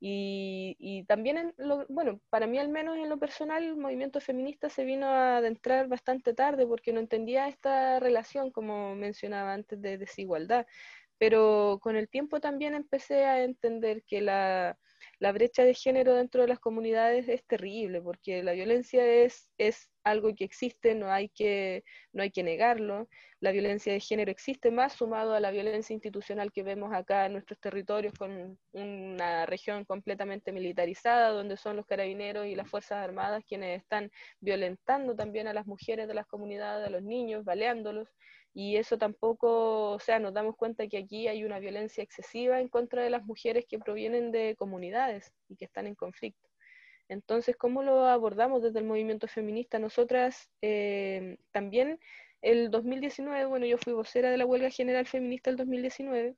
[0.05, 4.69] Y, también, en lo, bueno, para mí al menos en lo personal, el movimiento feminista
[4.69, 9.99] se vino a adentrar bastante tarde porque no entendía esta relación, como mencionaba antes, de
[9.99, 10.67] desigualdad.
[11.19, 14.77] Pero con el tiempo también empecé a entender que la,
[15.21, 19.92] la brecha de género dentro de las comunidades es terrible, porque la violencia es, es
[20.05, 23.09] algo que existe, no hay que, no hay que negarlo.
[23.41, 27.33] La violencia de género existe más sumado a la violencia institucional que vemos acá en
[27.33, 33.45] nuestros territorios con una región completamente militarizada, donde son los carabineros y las Fuerzas Armadas
[33.47, 38.09] quienes están violentando también a las mujeres de las comunidades, a los niños, baleándolos
[38.55, 42.69] y eso tampoco, o sea, nos damos cuenta que aquí hay una violencia excesiva en
[42.69, 46.52] contra de las mujeres que provienen de comunidades y que están en conflicto.
[47.13, 49.79] Entonces, ¿cómo lo abordamos desde el movimiento feminista?
[49.79, 52.01] Nosotras eh, también
[52.41, 56.35] el 2019, bueno, yo fui vocera de la huelga general feminista el 2019,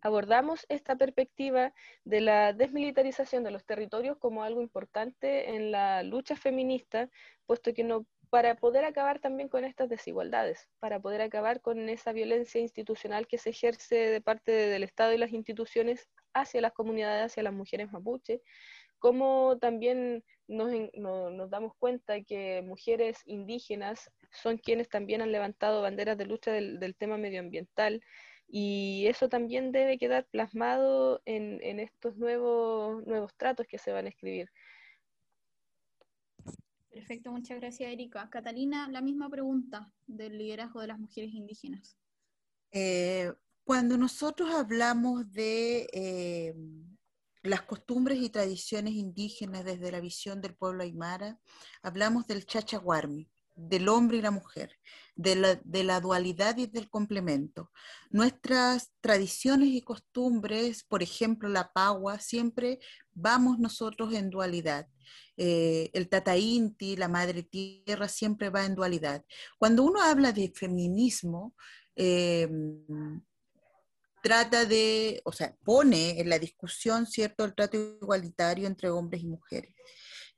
[0.00, 1.74] abordamos esta perspectiva
[2.04, 7.10] de la desmilitarización de los territorios como algo importante en la lucha feminista,
[7.46, 12.12] puesto que no para poder acabar también con estas desigualdades, para poder acabar con esa
[12.12, 17.32] violencia institucional que se ejerce de parte del Estado y las instituciones hacia las comunidades,
[17.32, 18.40] hacia las mujeres mapuche,
[19.00, 20.70] como también nos,
[21.50, 27.16] damos cuenta que mujeres indígenas son quienes también han levantado banderas de lucha del, tema
[27.16, 28.02] medioambiental
[28.46, 34.06] y eso también debe quedar plasmado en, en estos nuevos, nuevos tratos que se van
[34.06, 34.48] a escribir.
[36.90, 38.28] Perfecto, muchas gracias Erika.
[38.30, 41.96] Catalina, la misma pregunta del liderazgo de las mujeres indígenas.
[42.72, 43.32] Eh,
[43.64, 46.54] cuando nosotros hablamos de eh,
[47.42, 51.38] las costumbres y tradiciones indígenas desde la visión del pueblo aymara,
[51.82, 54.76] hablamos del chachaguarmi, del hombre y la mujer,
[55.16, 55.36] de
[55.84, 57.70] la, dualidad y del complemento.
[58.10, 62.78] Nuestras tradiciones y costumbres, por ejemplo, la pagua, siempre
[63.12, 64.86] vamos nosotros en dualidad.
[65.36, 69.24] Eh, el Tata Inti, la Madre Tierra, siempre va en dualidad.
[69.58, 71.54] Cuando uno habla de feminismo,
[71.96, 72.48] eh,
[74.22, 79.26] trata de, o sea, pone en la discusión, ¿cierto?, el trato igualitario entre hombres y
[79.26, 79.74] mujeres.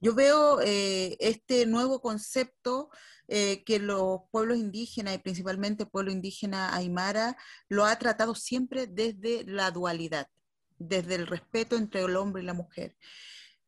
[0.00, 2.90] Yo veo eh, este nuevo concepto
[3.28, 7.34] que los pueblos indígenas y principalmente el pueblo indígena aymara
[7.66, 10.26] lo ha tratado siempre desde la dualidad,
[10.76, 12.94] desde el respeto entre el hombre y la mujer.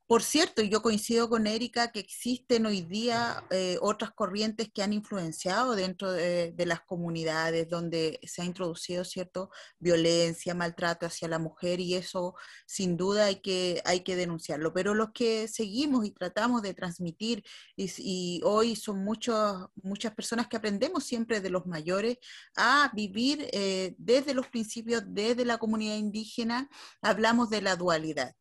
[0.07, 4.93] Por cierto, yo coincido con Erika que existen hoy día eh, otras corrientes que han
[4.93, 11.81] influenciado dentro de, las comunidades donde se ha introducido cierto violencia, maltrato hacia la mujer
[11.81, 12.35] y eso
[12.67, 14.75] sin duda hay que, hay que denunciarlo.
[14.75, 17.43] Pero los que seguimos y tratamos de transmitir
[17.77, 22.19] y, hoy son muchos, muchas personas que aprendemos siempre de los mayores
[22.57, 26.69] a vivir eh, desde los principios, desde la comunidad indígena,
[27.01, 28.35] hablamos de la dualidad.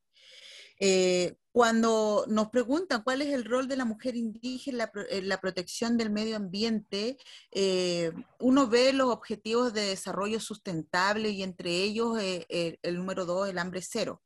[0.80, 5.98] Eh, cuando nos preguntan cuál es el rol de la mujer indígena en la, protección
[5.98, 7.16] del medio ambiente,
[7.52, 13.48] eh, uno ve los objetivos de desarrollo sustentable y entre ellos eh, el número dos,
[13.48, 14.24] el hambre cero.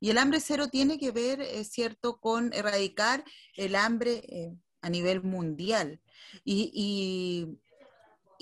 [0.00, 4.52] Y el hambre cero tiene que ver, es cierto, con erradicar el hambre eh,
[4.82, 6.00] a nivel mundial.
[6.44, 7.46] Y,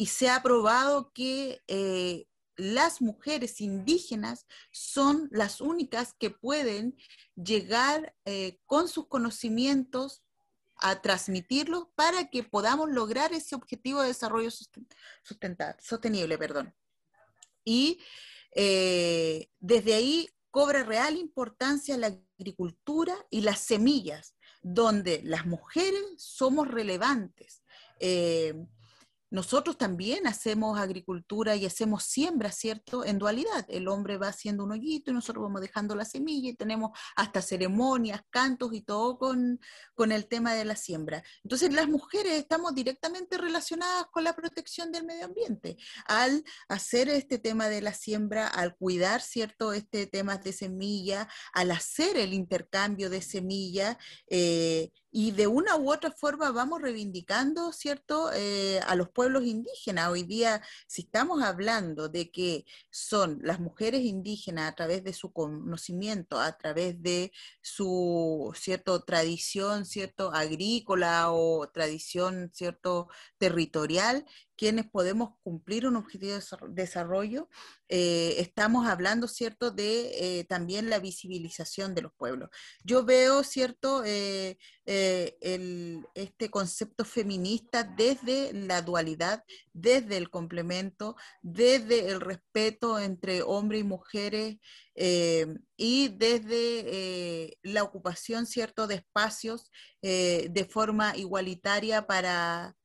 [0.06, 1.60] se ha probado que
[2.56, 6.96] las mujeres indígenas son las únicas que pueden
[7.34, 10.22] llegar eh, con sus conocimientos
[10.76, 14.50] a transmitirlos para que podamos lograr ese objetivo de desarrollo
[15.80, 16.38] sostenible.
[16.38, 16.74] Perdón.
[17.64, 18.00] Y
[18.54, 26.68] eh, desde ahí cobra real importancia la agricultura y las semillas, donde las mujeres somos
[26.68, 27.62] relevantes.
[28.00, 28.66] Eh,
[29.34, 33.04] nosotros también hacemos agricultura y hacemos siembra, ¿cierto?
[33.04, 33.66] En dualidad.
[33.68, 37.42] El hombre va haciendo un hoyito y nosotros vamos dejando la semilla y tenemos hasta
[37.42, 39.58] ceremonias, cantos y todo con,
[39.96, 41.24] con el tema de la siembra.
[41.42, 45.78] Entonces, las mujeres estamos directamente relacionadas con la protección del medio ambiente.
[46.06, 49.72] Al hacer este tema de la siembra, al cuidar, ¿cierto?
[49.72, 55.92] Este tema de semilla, al hacer el intercambio de semilla, eh, y de una u
[55.92, 60.08] otra forma vamos reivindicando, ¿cierto?, eh, a los pueblos indígenas.
[60.10, 65.32] Hoy día, si estamos hablando de que son las mujeres indígenas a través de su
[65.32, 67.30] conocimiento, a través de
[67.62, 73.06] su, ¿cierto?, tradición, ¿cierto?, agrícola o tradición, ¿cierto?,
[73.38, 74.26] territorial,
[74.56, 77.48] quienes podemos cumplir un objetivo de desarrollo,
[77.88, 82.50] eh, estamos hablando, ¿cierto?, de eh, también la visibilización de los pueblos.
[82.84, 89.42] Yo veo, ¿cierto?, eh, este concepto feminista desde la dualidad,
[89.72, 94.56] desde el complemento, desde el respeto entre hombres y mujeres
[94.94, 99.70] y desde la ocupación, ¿cierto?, de espacios
[100.02, 102.76] de forma igualitaria para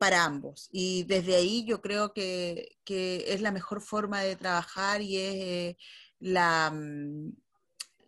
[0.00, 0.70] para ambos.
[0.72, 5.76] Y desde ahí yo creo que, es la mejor forma de trabajar y es eh,
[6.18, 7.32] la, mm,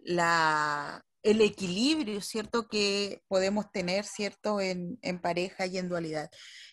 [0.04, 6.30] la, el equilibrio, ¿cierto?, que podemos tener, ¿cierto?, en, pareja y en dualidad.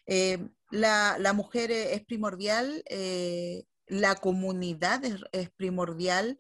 [0.08, 0.40] Eh,
[0.72, 6.38] la, mujer es primordial, eh, la comunidad es, primordial.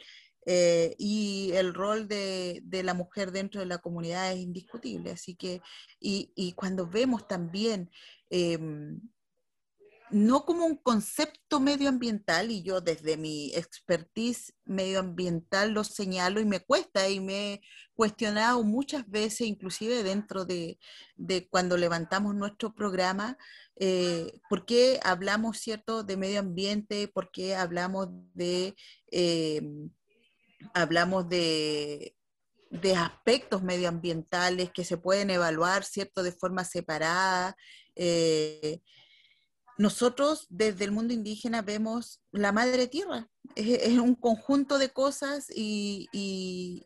[0.98, 5.12] y el rol de, la mujer dentro de la comunidad es indiscutible.
[5.12, 5.62] Así que,
[6.00, 7.92] y, y cuando vemos también
[8.30, 9.00] Em,
[10.12, 16.62] no como un concepto medioambiental, y yo desde mi expertise medioambiental lo señalo y me
[16.62, 17.62] cuesta y me he
[17.94, 20.80] cuestionado muchas veces, inclusive dentro de,
[21.52, 23.38] cuando levantamos nuestro programa,
[23.76, 28.76] eh, por qué hablamos, ¿cierto?, de medio ambiente, por qué hablamos de...
[29.12, 29.92] Em,
[30.74, 32.18] hablamos de,
[32.70, 37.56] de aspectos medioambientales que se pueden evaluar, ¿cierto?, de forma separada,
[38.02, 38.82] eh,
[39.78, 46.86] nosotros desde el mundo indígena vemos la madre tierra, es, un conjunto de cosas y,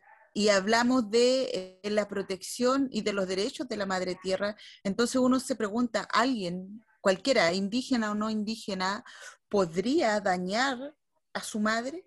[0.50, 4.56] hablamos de eh, la protección y de los derechos de la madre tierra.
[4.82, 9.04] Entonces uno se pregunta, ¿alguien, cualquiera, indígena o no indígena,
[9.48, 10.96] podría dañar
[11.32, 12.06] a su madre?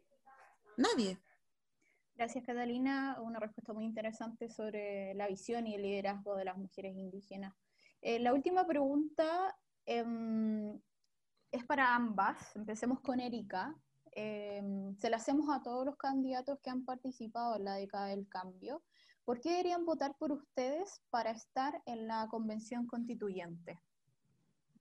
[0.75, 1.17] Nadie.
[2.15, 3.17] Gracias, Catalina.
[3.21, 7.53] Una respuesta muy interesante sobre la visión y el liderazgo de las mujeres indígenas.
[8.01, 10.79] Eh, la última pregunta em,
[11.51, 12.55] es para ambas.
[12.55, 13.75] Empecemos con Erika.
[14.11, 18.27] Em, se la hacemos a todos los candidatos que han participado en la década del
[18.27, 18.83] cambio.
[19.25, 23.79] ¿Por qué deberían votar por ustedes para estar en la convención constituyente?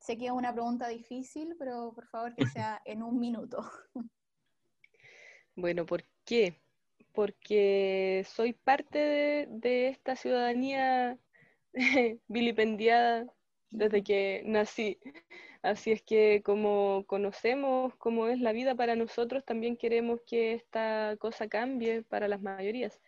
[0.01, 3.69] Sé que es una pregunta difícil, pero por favor que sea en un minuto.
[5.57, 6.62] Bueno, ¿por qué?
[7.12, 11.19] Porque soy parte de esta ciudadanía
[12.29, 13.27] vilipendiada
[13.70, 14.99] desde que nací.
[15.62, 21.16] Así es que como conocemos cómo es la vida para nosotros, también queremos que esta
[21.18, 23.01] cosa cambie para las mayorías.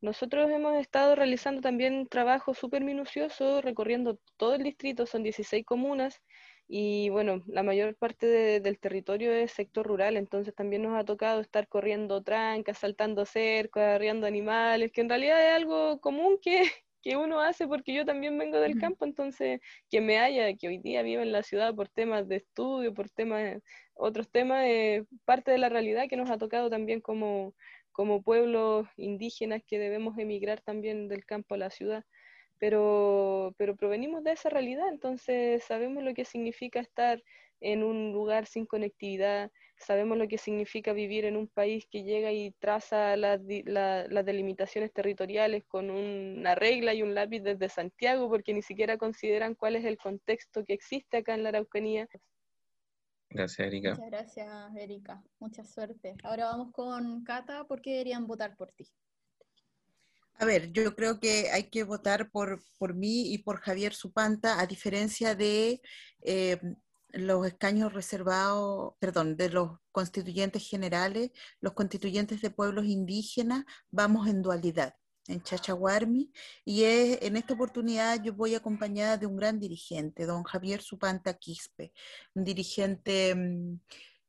[0.00, 6.20] Nosotros hemos estado realizando también trabajo súper minucioso, recorriendo todo el distrito, son 16 comunas,
[6.66, 11.40] y bueno, la mayor parte del territorio es sector rural, entonces también nos ha tocado
[11.40, 16.64] estar corriendo trancas, saltando cerca, arriando animales, que en realidad es algo común que,
[17.02, 20.78] que uno hace porque yo también vengo del campo, entonces que me haya, que hoy
[20.78, 23.60] día vivo en la ciudad por temas de estudio, por temas,
[23.94, 27.54] otros temas, es parte de la realidad que nos ha tocado también como,
[27.90, 32.04] como pueblos indígenas que debemos emigrar también del campo a la ciudad.
[32.58, 37.20] Pero, pero provenimos de esa realidad, entonces sabemos lo que significa estar
[37.60, 39.50] en un lugar sin conectividad,
[39.82, 44.92] sabemos lo que significa vivir en un país que llega y traza las, las delimitaciones
[44.92, 49.84] territoriales con una regla y un lápiz desde Santiago, porque ni siquiera consideran cuál es
[49.84, 52.08] el contexto que existe acá en la Araucanía.
[53.28, 53.90] Gracias, Erika.
[53.90, 55.22] Muchas gracias, Erika.
[55.38, 56.14] Mucha suerte.
[56.22, 58.86] Ahora vamos con Cata, ¿por qué deberían votar por ti?
[60.34, 64.60] A ver, yo creo que hay que votar por, por mí y por Javier Supanta,
[64.60, 65.80] a diferencia de
[66.20, 66.58] eh,
[67.12, 74.42] los escaños reservados, perdón, de los constituyentes generales, los constituyentes de pueblos indígenas, vamos en
[74.42, 74.94] dualidad
[75.28, 76.32] en Chachaguarmi,
[76.64, 81.34] y es, en esta oportunidad yo voy acompañada de un gran dirigente, don Javier Supanta
[81.34, 81.92] Quispe,
[82.34, 83.80] un dirigente mm,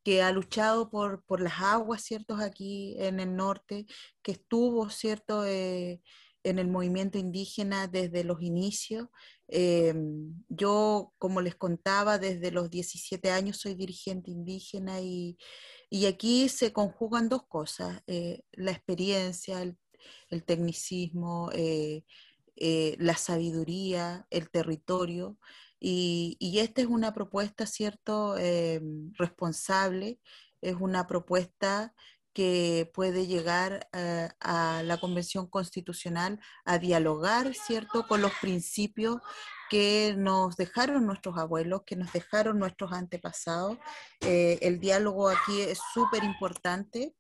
[0.04, 3.86] que ha luchado por, por las aguas, ¿cierto?, aquí en el norte,
[4.22, 6.02] que estuvo, ¿cierto?, eh,
[6.44, 9.08] en el movimiento indígena desde los inicios.
[9.48, 9.94] Eh,
[10.50, 15.38] yo, como les contaba, desde los 17 años soy dirigente indígena y,
[15.90, 19.78] y aquí se conjugan dos cosas, eh, la experiencia, el,
[20.46, 21.50] tecnicismo,
[22.56, 25.38] la sabiduría, el territorio.
[25.80, 28.36] Y, y, esta es una propuesta, ¿cierto?,
[29.18, 30.20] responsable,
[30.62, 31.94] es una propuesta
[32.34, 39.22] que puede llegar eh, a la Convención Constitucional a dialogar, ¿cierto?, con los principios
[39.70, 43.78] que nos dejaron nuestros abuelos, que nos dejaron nuestros antepasados.
[44.22, 47.16] Eh, el diálogo aquí es súper importante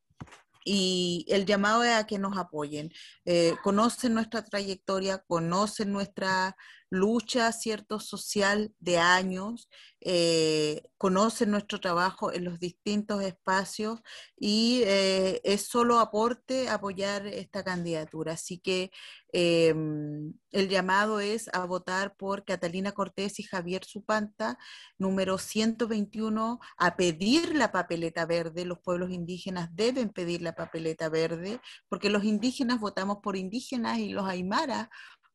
[0.65, 2.91] y el llamado es a que nos apoyen.
[3.25, 6.55] Eh, conocen nuestra trayectoria, conocen nuestra
[6.93, 9.67] lucha, cierto, social de años,
[9.99, 14.01] eh, conocen nuestro trabajo en los distintos espacios
[14.37, 18.33] y eh, es solo aporte apoyar esta candidatura.
[18.33, 18.91] Así que
[19.31, 24.59] em, el llamado es a votar por Catalina Cortés y Javier Supanta,
[24.99, 28.65] número 121, a pedir la papeleta verde.
[28.65, 34.09] Los pueblos indígenas deben pedir la papeleta verde porque los indígenas votamos por indígenas y
[34.09, 34.89] los aymaras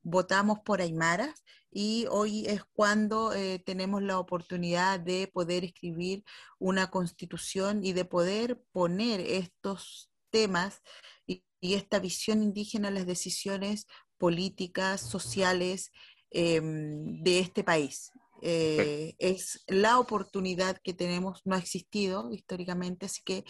[0.08, 6.24] votamos por Aymaras y hoy es cuando eh, tenemos la oportunidad de poder escribir
[6.58, 10.82] una constitución y de poder poner estos temas
[11.26, 15.90] y, esta visión indígena en las decisiones políticas, sociales
[16.30, 18.12] em, de este país.
[18.42, 23.44] Eh, es la oportunidad que tenemos, no ha existido históricamente, así que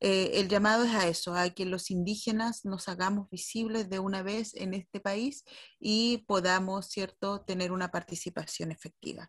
[0.00, 4.22] eh, el llamado es a eso, a que los indígenas nos hagamos visibles de una
[4.22, 5.44] vez en este país
[5.78, 9.28] y podamos, ¿cierto?, tener una participación efectiva.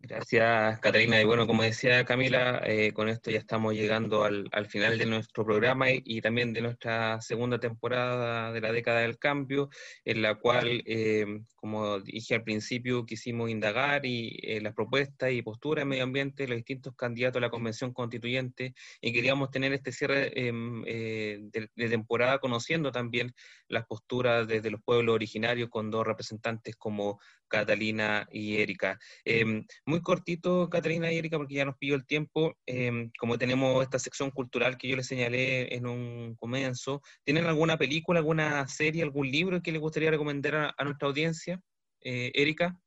[0.00, 1.20] Gracias, Catalina.
[1.20, 5.44] Y bueno, como decía Camila, eh, con esto ya estamos llegando al, final de nuestro
[5.44, 9.70] programa y, también de nuestra segunda temporada de la década del cambio,
[10.04, 11.26] en la cual, eh,
[11.56, 16.44] como dije al principio, quisimos indagar y eh, las propuestas y posturas en medio ambiente
[16.44, 21.70] de los distintos candidatos a la Convención Constituyente y queríamos tener este cierre em, de,
[21.74, 23.34] de temporada conociendo también
[23.66, 27.18] las posturas desde los pueblos originarios con dos representantes como
[27.48, 28.98] Catalina y Erika.
[29.24, 32.56] Em, muy cortito, Catalina y Erika, porque ya nos pidió el tiempo.
[32.66, 37.76] Em, como tenemos esta sección cultural que yo les señalé en un comienzo, ¿tienen alguna
[37.78, 41.60] película, alguna serie, algún libro que les gustaría recomendar a, nuestra audiencia?
[42.00, 42.78] Eh, Erika.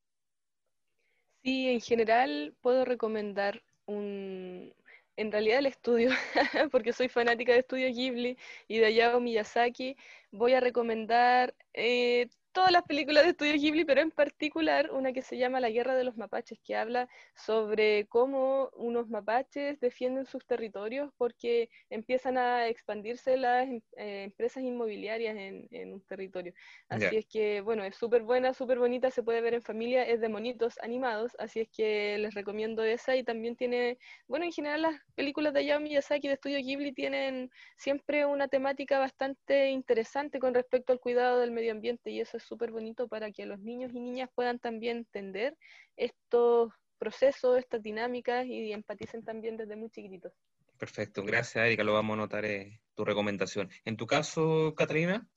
[1.44, 4.74] Sí, en general puedo recomendar un,
[5.18, 6.10] en realidad el estudio,
[6.72, 8.38] porque soy fanática de Estudio Ghibli
[8.68, 9.96] y de Hayao Miyazaki,
[10.32, 15.22] voy a recomendar eh, todas las películas de Estudio Ghibli, pero en particular una que
[15.22, 20.46] se llama La Guerra de los Mapaches, que habla sobre cómo unos mapaches defienden sus
[20.46, 26.54] territorios porque empiezan a expandirse las em, eh, empresas inmobiliarias en, un territorio.
[26.90, 30.20] Así es que, bueno, es súper buena, súper bonita, se puede ver en familia, es
[30.20, 33.98] de monitos animados, así es que les recomiendo esa y también tiene,
[34.28, 39.00] bueno, en general las películas de Hayao Miyazaki de Estudio Ghibli tienen siempre una temática
[39.00, 43.46] bastante interesante con respecto al cuidado del medio ambiente y eso súper bonito para que
[43.46, 45.58] los niños y niñas puedan también entender
[45.96, 50.32] estos procesos, estas dinámicas y empaticen también desde muy chiquititos.
[50.78, 53.70] Perfecto, gracias Erika, lo vamos a anotar eh, tu recomendación.
[53.86, 55.28] En tu caso, Catalina.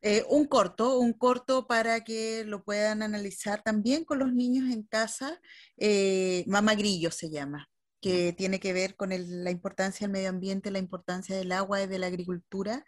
[0.00, 4.84] Eh, un corto, un corto para que lo puedan analizar también con los niños en
[4.84, 5.40] casa.
[5.76, 7.68] Eh, Mama Grillo se llama
[8.00, 11.86] que tiene que ver con la importancia del medio ambiente, la importancia del agua y
[11.86, 12.84] de la agricultura.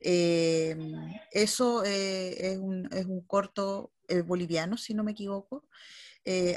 [0.00, 0.76] Eh,
[1.32, 5.66] eso eh, es, un, es, un, corto eh, boliviano, si no me equivoco.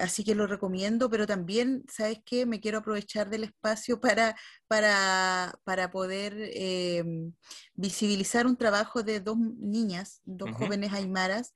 [0.02, 2.46] así que lo recomiendo, pero también, ¿sabes qué?
[2.46, 4.36] Me quiero aprovechar del espacio para,
[4.68, 6.34] para, para poder
[7.74, 11.54] visibilizar un trabajo de dos niñas, dos jóvenes aymaras,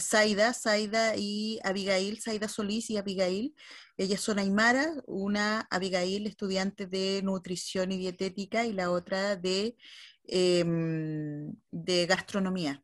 [0.00, 3.54] Zaida, Zaida y Abigail, Zaida Solís y Abigail.
[3.96, 9.76] Ellas son Aymara, una Abigail estudiante de nutrición y dietética y la otra de,
[10.24, 12.82] em, de gastronomía.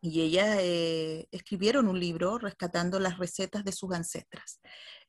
[0.00, 4.60] Y ellas eh, escribieron un libro rescatando las recetas de sus ancestras.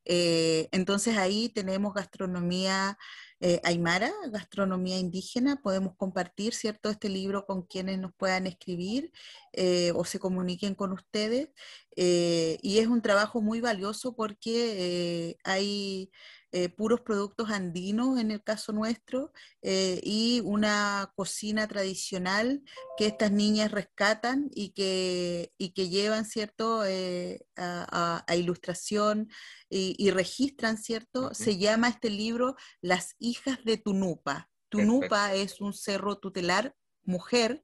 [0.06, 2.98] Eh, entonces ahí tenemos gastronomía
[3.40, 9.12] eh, aymara, gastronomía indígena, podemos compartir, ¿cierto?, este libro con quienes nos puedan escribir
[9.54, 11.50] eh, o se comuniquen con ustedes.
[11.96, 16.12] y es un trabajo muy valioso porque hay
[16.54, 22.64] eh, puros productos andinos en el caso nuestro eh, y una cocina tradicional
[22.98, 29.30] que estas niñas rescatan y que, y que llevan, ¿cierto?, eh, a, ilustración
[29.70, 31.34] y, registran, ¿cierto?
[31.34, 34.50] Se llama este libro Las hijas de Tunupa.
[34.70, 36.74] Tunupa es un cerro tutelar
[37.04, 37.62] mujer.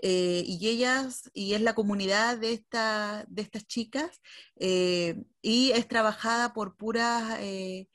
[0.00, 4.20] y ellas, y es la comunidad de, esta, de estas chicas,
[4.56, 7.88] y es trabajada por puras eh,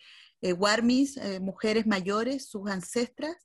[0.54, 3.36] Warmis, eh, mujeres mayores, sus ancestras,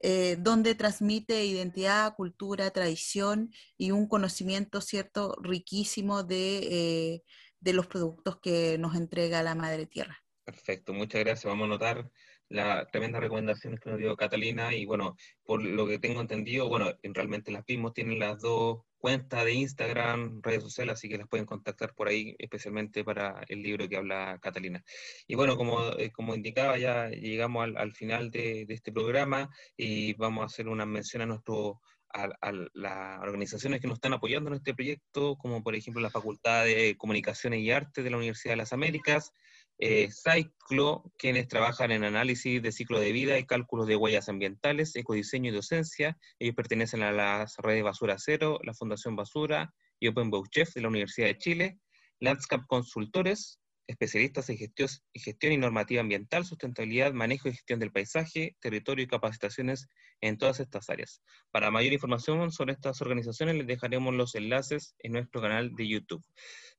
[0.00, 7.22] eh, donde transmite identidad, cultura, tradición y un conocimiento cierto riquísimo de,
[7.60, 10.18] de los productos que nos entrega la Madre Tierra.
[10.44, 11.44] Perfecto, muchas gracias.
[11.44, 12.10] Vamos a notar
[12.48, 16.92] las tremendas recomendaciones que nos dio Catalina y bueno, por lo que tengo entendido, bueno,
[17.02, 21.46] realmente las mismas tienen las dos cuenta de Instagram, redes sociales, así que las pueden
[21.46, 24.84] contactar por ahí, especialmente para el libro que habla Catalina.
[25.26, 30.14] Y bueno, como, eh, como indicaba, ya llegamos al, al final de, este programa y
[30.14, 31.80] vamos a hacer una mención a nuestro
[32.12, 36.10] a, a, las organizaciones que nos están apoyando en este proyecto, como por ejemplo la
[36.10, 39.32] Facultad de Comunicaciones y Arte de la Universidad de las Américas,
[39.78, 44.94] eh, Cyclo, quienes trabajan en análisis de ciclo de vida y cálculos de huellas ambientales,
[44.96, 46.18] ecodiseño y docencia.
[46.38, 50.88] Ellos pertenecen a las redes Basura Cero, la Fundación Basura y Open Chef de la
[50.88, 51.78] Universidad de Chile.
[52.20, 59.04] Landscape Consultores, especialistas en gestión, y normativa ambiental, sustentabilidad, manejo y gestión del paisaje, territorio
[59.04, 59.88] y capacitaciones
[60.20, 61.22] en todas estas áreas.
[61.50, 66.24] Para mayor información sobre estas organizaciones les dejaremos los enlaces en nuestro canal de YouTube.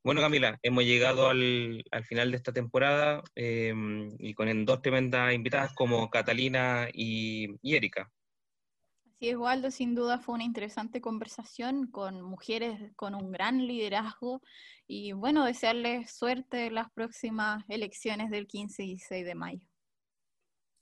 [0.04, 5.74] Bueno, Camila, hemos llegado al, final de esta temporada em, y con dos tremendas invitadas
[5.74, 8.10] como Catalina y, y Erika.
[9.20, 14.42] Así es, Waldo, sin duda fue una interesante conversación con mujeres con un gran liderazgo
[14.88, 19.68] y bueno, desearles suerte en las próximas elecciones del 15 y 16 de mayo.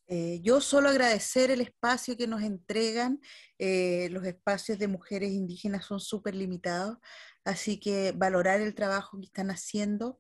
[0.06, 3.20] Eh, yo solo agradecer el espacio que nos entregan.
[3.58, 7.00] Eh, los espacios de mujeres indígenas son súper limitados,
[7.44, 10.20] así que valorar el trabajo que están haciendo,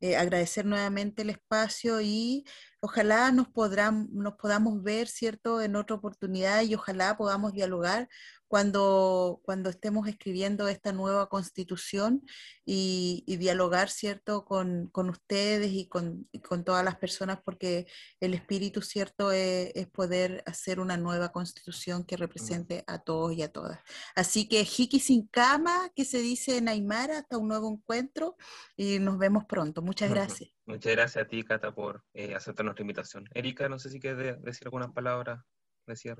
[0.00, 2.44] eh, agradecer nuevamente el espacio y
[2.80, 8.08] ojalá nos, podrán, nos podamos ver, ¿cierto?, en otra oportunidad y ojalá podamos dialogar
[8.54, 12.22] cuando, cuando estemos escribiendo esta nueva constitución
[12.64, 17.88] y, dialogar, ¿cierto?, con, con ustedes y con, con, todas las personas, porque
[18.20, 23.42] el espíritu, ¿cierto?, es, es, poder hacer una nueva constitución que represente a todos y
[23.42, 23.80] a todas.
[24.14, 28.36] Así que Hiki sin cama, que se dice en Aymara, hasta un nuevo encuentro
[28.76, 29.82] y nos vemos pronto.
[29.82, 30.52] Muchas gracias.
[30.64, 33.28] Muchas gracias a ti, Cata, por eh, aceptar nuestra invitación.
[33.34, 35.44] Erika, no sé si quieres decir algunas palabras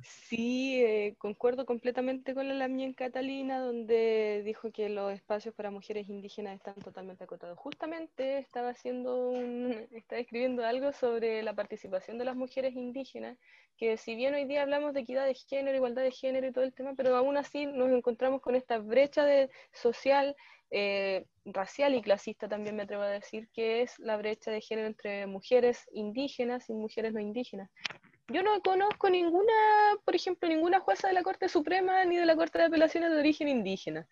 [0.03, 6.09] Sí, eh, concuerdo completamente con la Lamien Catalina, donde dijo que los espacios para mujeres
[6.09, 7.59] indígenas están totalmente acotados.
[7.59, 13.39] Justamente estaba haciendo un, estaba escribiendo algo sobre la participación de las mujeres indígenas,
[13.77, 16.65] que si bien hoy día hablamos de equidad de género, igualdad de género y todo
[16.65, 20.37] el tema, pero aún así nos encontramos con esta brecha de, social,
[20.71, 24.89] eh, racial y clasista también me atrevo a decir, que es la brecha de género
[24.89, 27.71] entre mujeres indígenas y mujeres no indígenas.
[28.29, 29.53] Yo no conozco ninguna,
[30.05, 33.19] por ejemplo, ninguna jueza de la Corte Suprema ni de la Corte de Apelaciones de
[33.19, 34.07] origen indígena.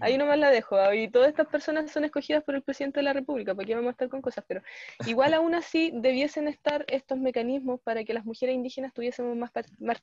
[0.00, 0.76] Ahí nomás la dejo.
[0.92, 3.90] Y todas estas personas son escogidas por el presidente de la República, porque vamos a
[3.92, 4.62] estar con cosas, pero
[5.06, 9.50] igual aún así debiesen estar estos mecanismos para que las mujeres indígenas tuviésemos más,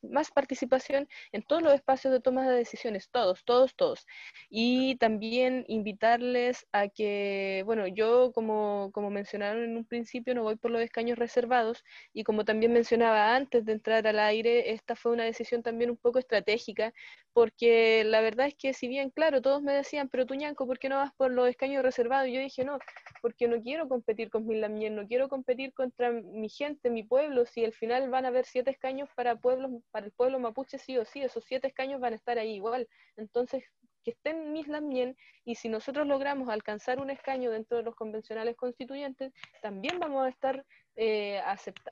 [0.02, 4.06] más participación en todos los espacios de toma de decisiones, todos, todos, todos.
[4.50, 10.58] Y también invitarles a que, bueno, yo como, como mencionaron en un principio, no voy
[10.58, 15.12] por los escaños reservados, y como también mencionaba antes, de entrar al aire, esta fue
[15.12, 16.94] una decisión también un poco estratégica,
[17.34, 20.80] porque la verdad es que si bien, claro, todos me decían, pero tú, Ñanco, ¿por
[20.80, 22.28] qué no vas por los escaños reservados?
[22.28, 22.80] Y yo dije, no,
[23.22, 27.46] porque no quiero competir con mi Lamien, no quiero competir contra mi gente, mi pueblo,
[27.46, 31.22] si al final van a haber siete escaños para, el pueblo mapuche, sí o sí,
[31.22, 32.88] esos siete escaños van a estar ahí igual.
[33.18, 33.64] Entonces,
[34.04, 38.56] que estén en Mislamien y si nosotros logramos alcanzar un escaño dentro de los convencionales
[38.56, 40.66] constituyentes, también vamos a estar
[40.96, 41.42] eh,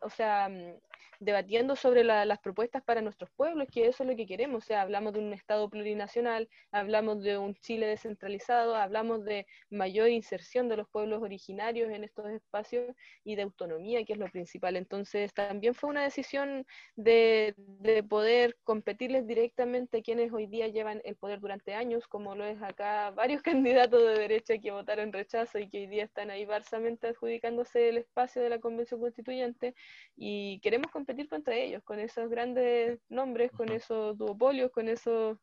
[0.01, 0.75] o sea, mm,
[1.21, 4.63] debatiendo sobre las propuestas para nuestros pueblos, que eso es lo que queremos.
[4.63, 10.09] O sea, hablamos de un Estado plurinacional, hablamos de un Chile descentralizado, hablamos de mayor
[10.09, 14.75] inserción de los pueblos originarios en estos espacios y de autonomía, que es lo principal.
[14.75, 21.17] Entonces, también fue una decisión de, de poder competirles directamente quienes hoy día llevan el
[21.17, 23.43] poder durante años, como lo es acá varios
[23.87, 27.97] candidatos de derecha que votaron rechazo y que hoy día están ahí barsamente adjudicándose el
[27.99, 29.75] espacio de la Convención Constituyente
[30.15, 35.37] y queremos competir contra ellos, con esos grandes nombres, con esos duopolios, con esos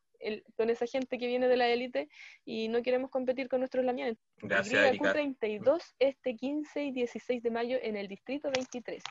[0.57, 2.09] con esa gente que viene de la élite
[2.45, 4.17] y no queremos competir con nuestros lamienes.
[4.41, 9.01] Gracias, Q32 este 15 y 16 de mayo en el distrito 23.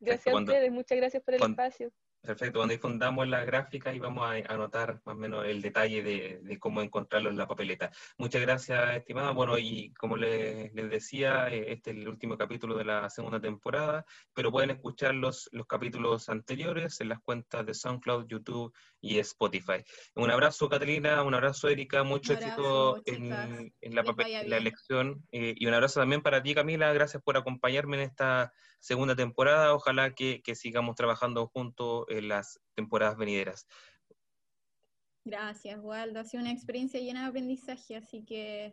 [0.00, 1.92] gracias a ustedes, muchas gracias por el espacio.
[2.20, 6.58] Perfecto, cuando difundamos la gráfica y vamos a anotar más o menos el detalle de,
[6.58, 7.90] cómo encontrarlo en la papeleta.
[8.18, 9.30] Muchas gracias, estimada.
[9.30, 14.04] Bueno, y como les, decía, eh, este es el último capítulo de la segunda temporada,
[14.34, 19.84] pero pueden escuchar los, los capítulos anteriores en las cuentas de SoundCloud, YouTube y Spotify.
[20.16, 25.74] Un abrazo, Catalina, un abrazo, Erika, mucho éxito en, la, la, elección eh, y un
[25.74, 26.92] abrazo también para ti, Camila.
[26.92, 29.74] Gracias por acompañarme en esta segunda temporada.
[29.74, 33.66] Ojalá que, que sigamos trabajando juntos en las temporadas venideras.
[35.24, 36.20] Gracias, Waldo.
[36.20, 38.72] Ha sido una experiencia llena de aprendizaje, así que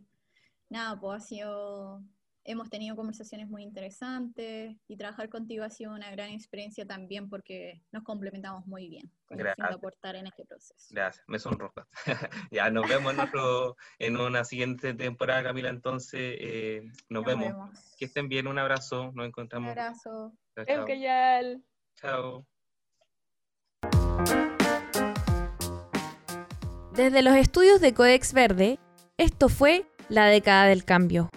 [0.69, 2.03] nada, pues ha sido
[2.45, 7.81] hemos tenido conversaciones muy interesantes y trabajar contigo ha sido una gran experiencia también porque
[7.91, 9.71] nos complementamos muy bien con Gracias.
[9.71, 10.88] aportar en este proceso.
[10.91, 11.88] Gracias, me sonroja.
[12.51, 13.15] ya nos vemos
[13.97, 17.51] en, una siguiente temporada, Camila, entonces eh, nos, vemos.
[17.97, 19.73] Que estén bien, un abrazo, nos encontramos.
[19.73, 20.33] Un abrazo.
[20.65, 20.86] Chao.
[21.95, 22.45] Chao.
[26.95, 28.80] Desde los estudios de Codex Verde,
[29.18, 31.30] esto fue La década del cambio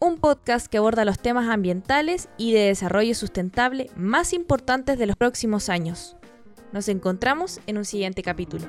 [0.00, 5.16] un podcast que aborda los temas ambientales y de desarrollo sustentable más importantes de los
[5.16, 6.16] próximos años.
[6.72, 8.64] Nos encontramos en un siguiente capítulo.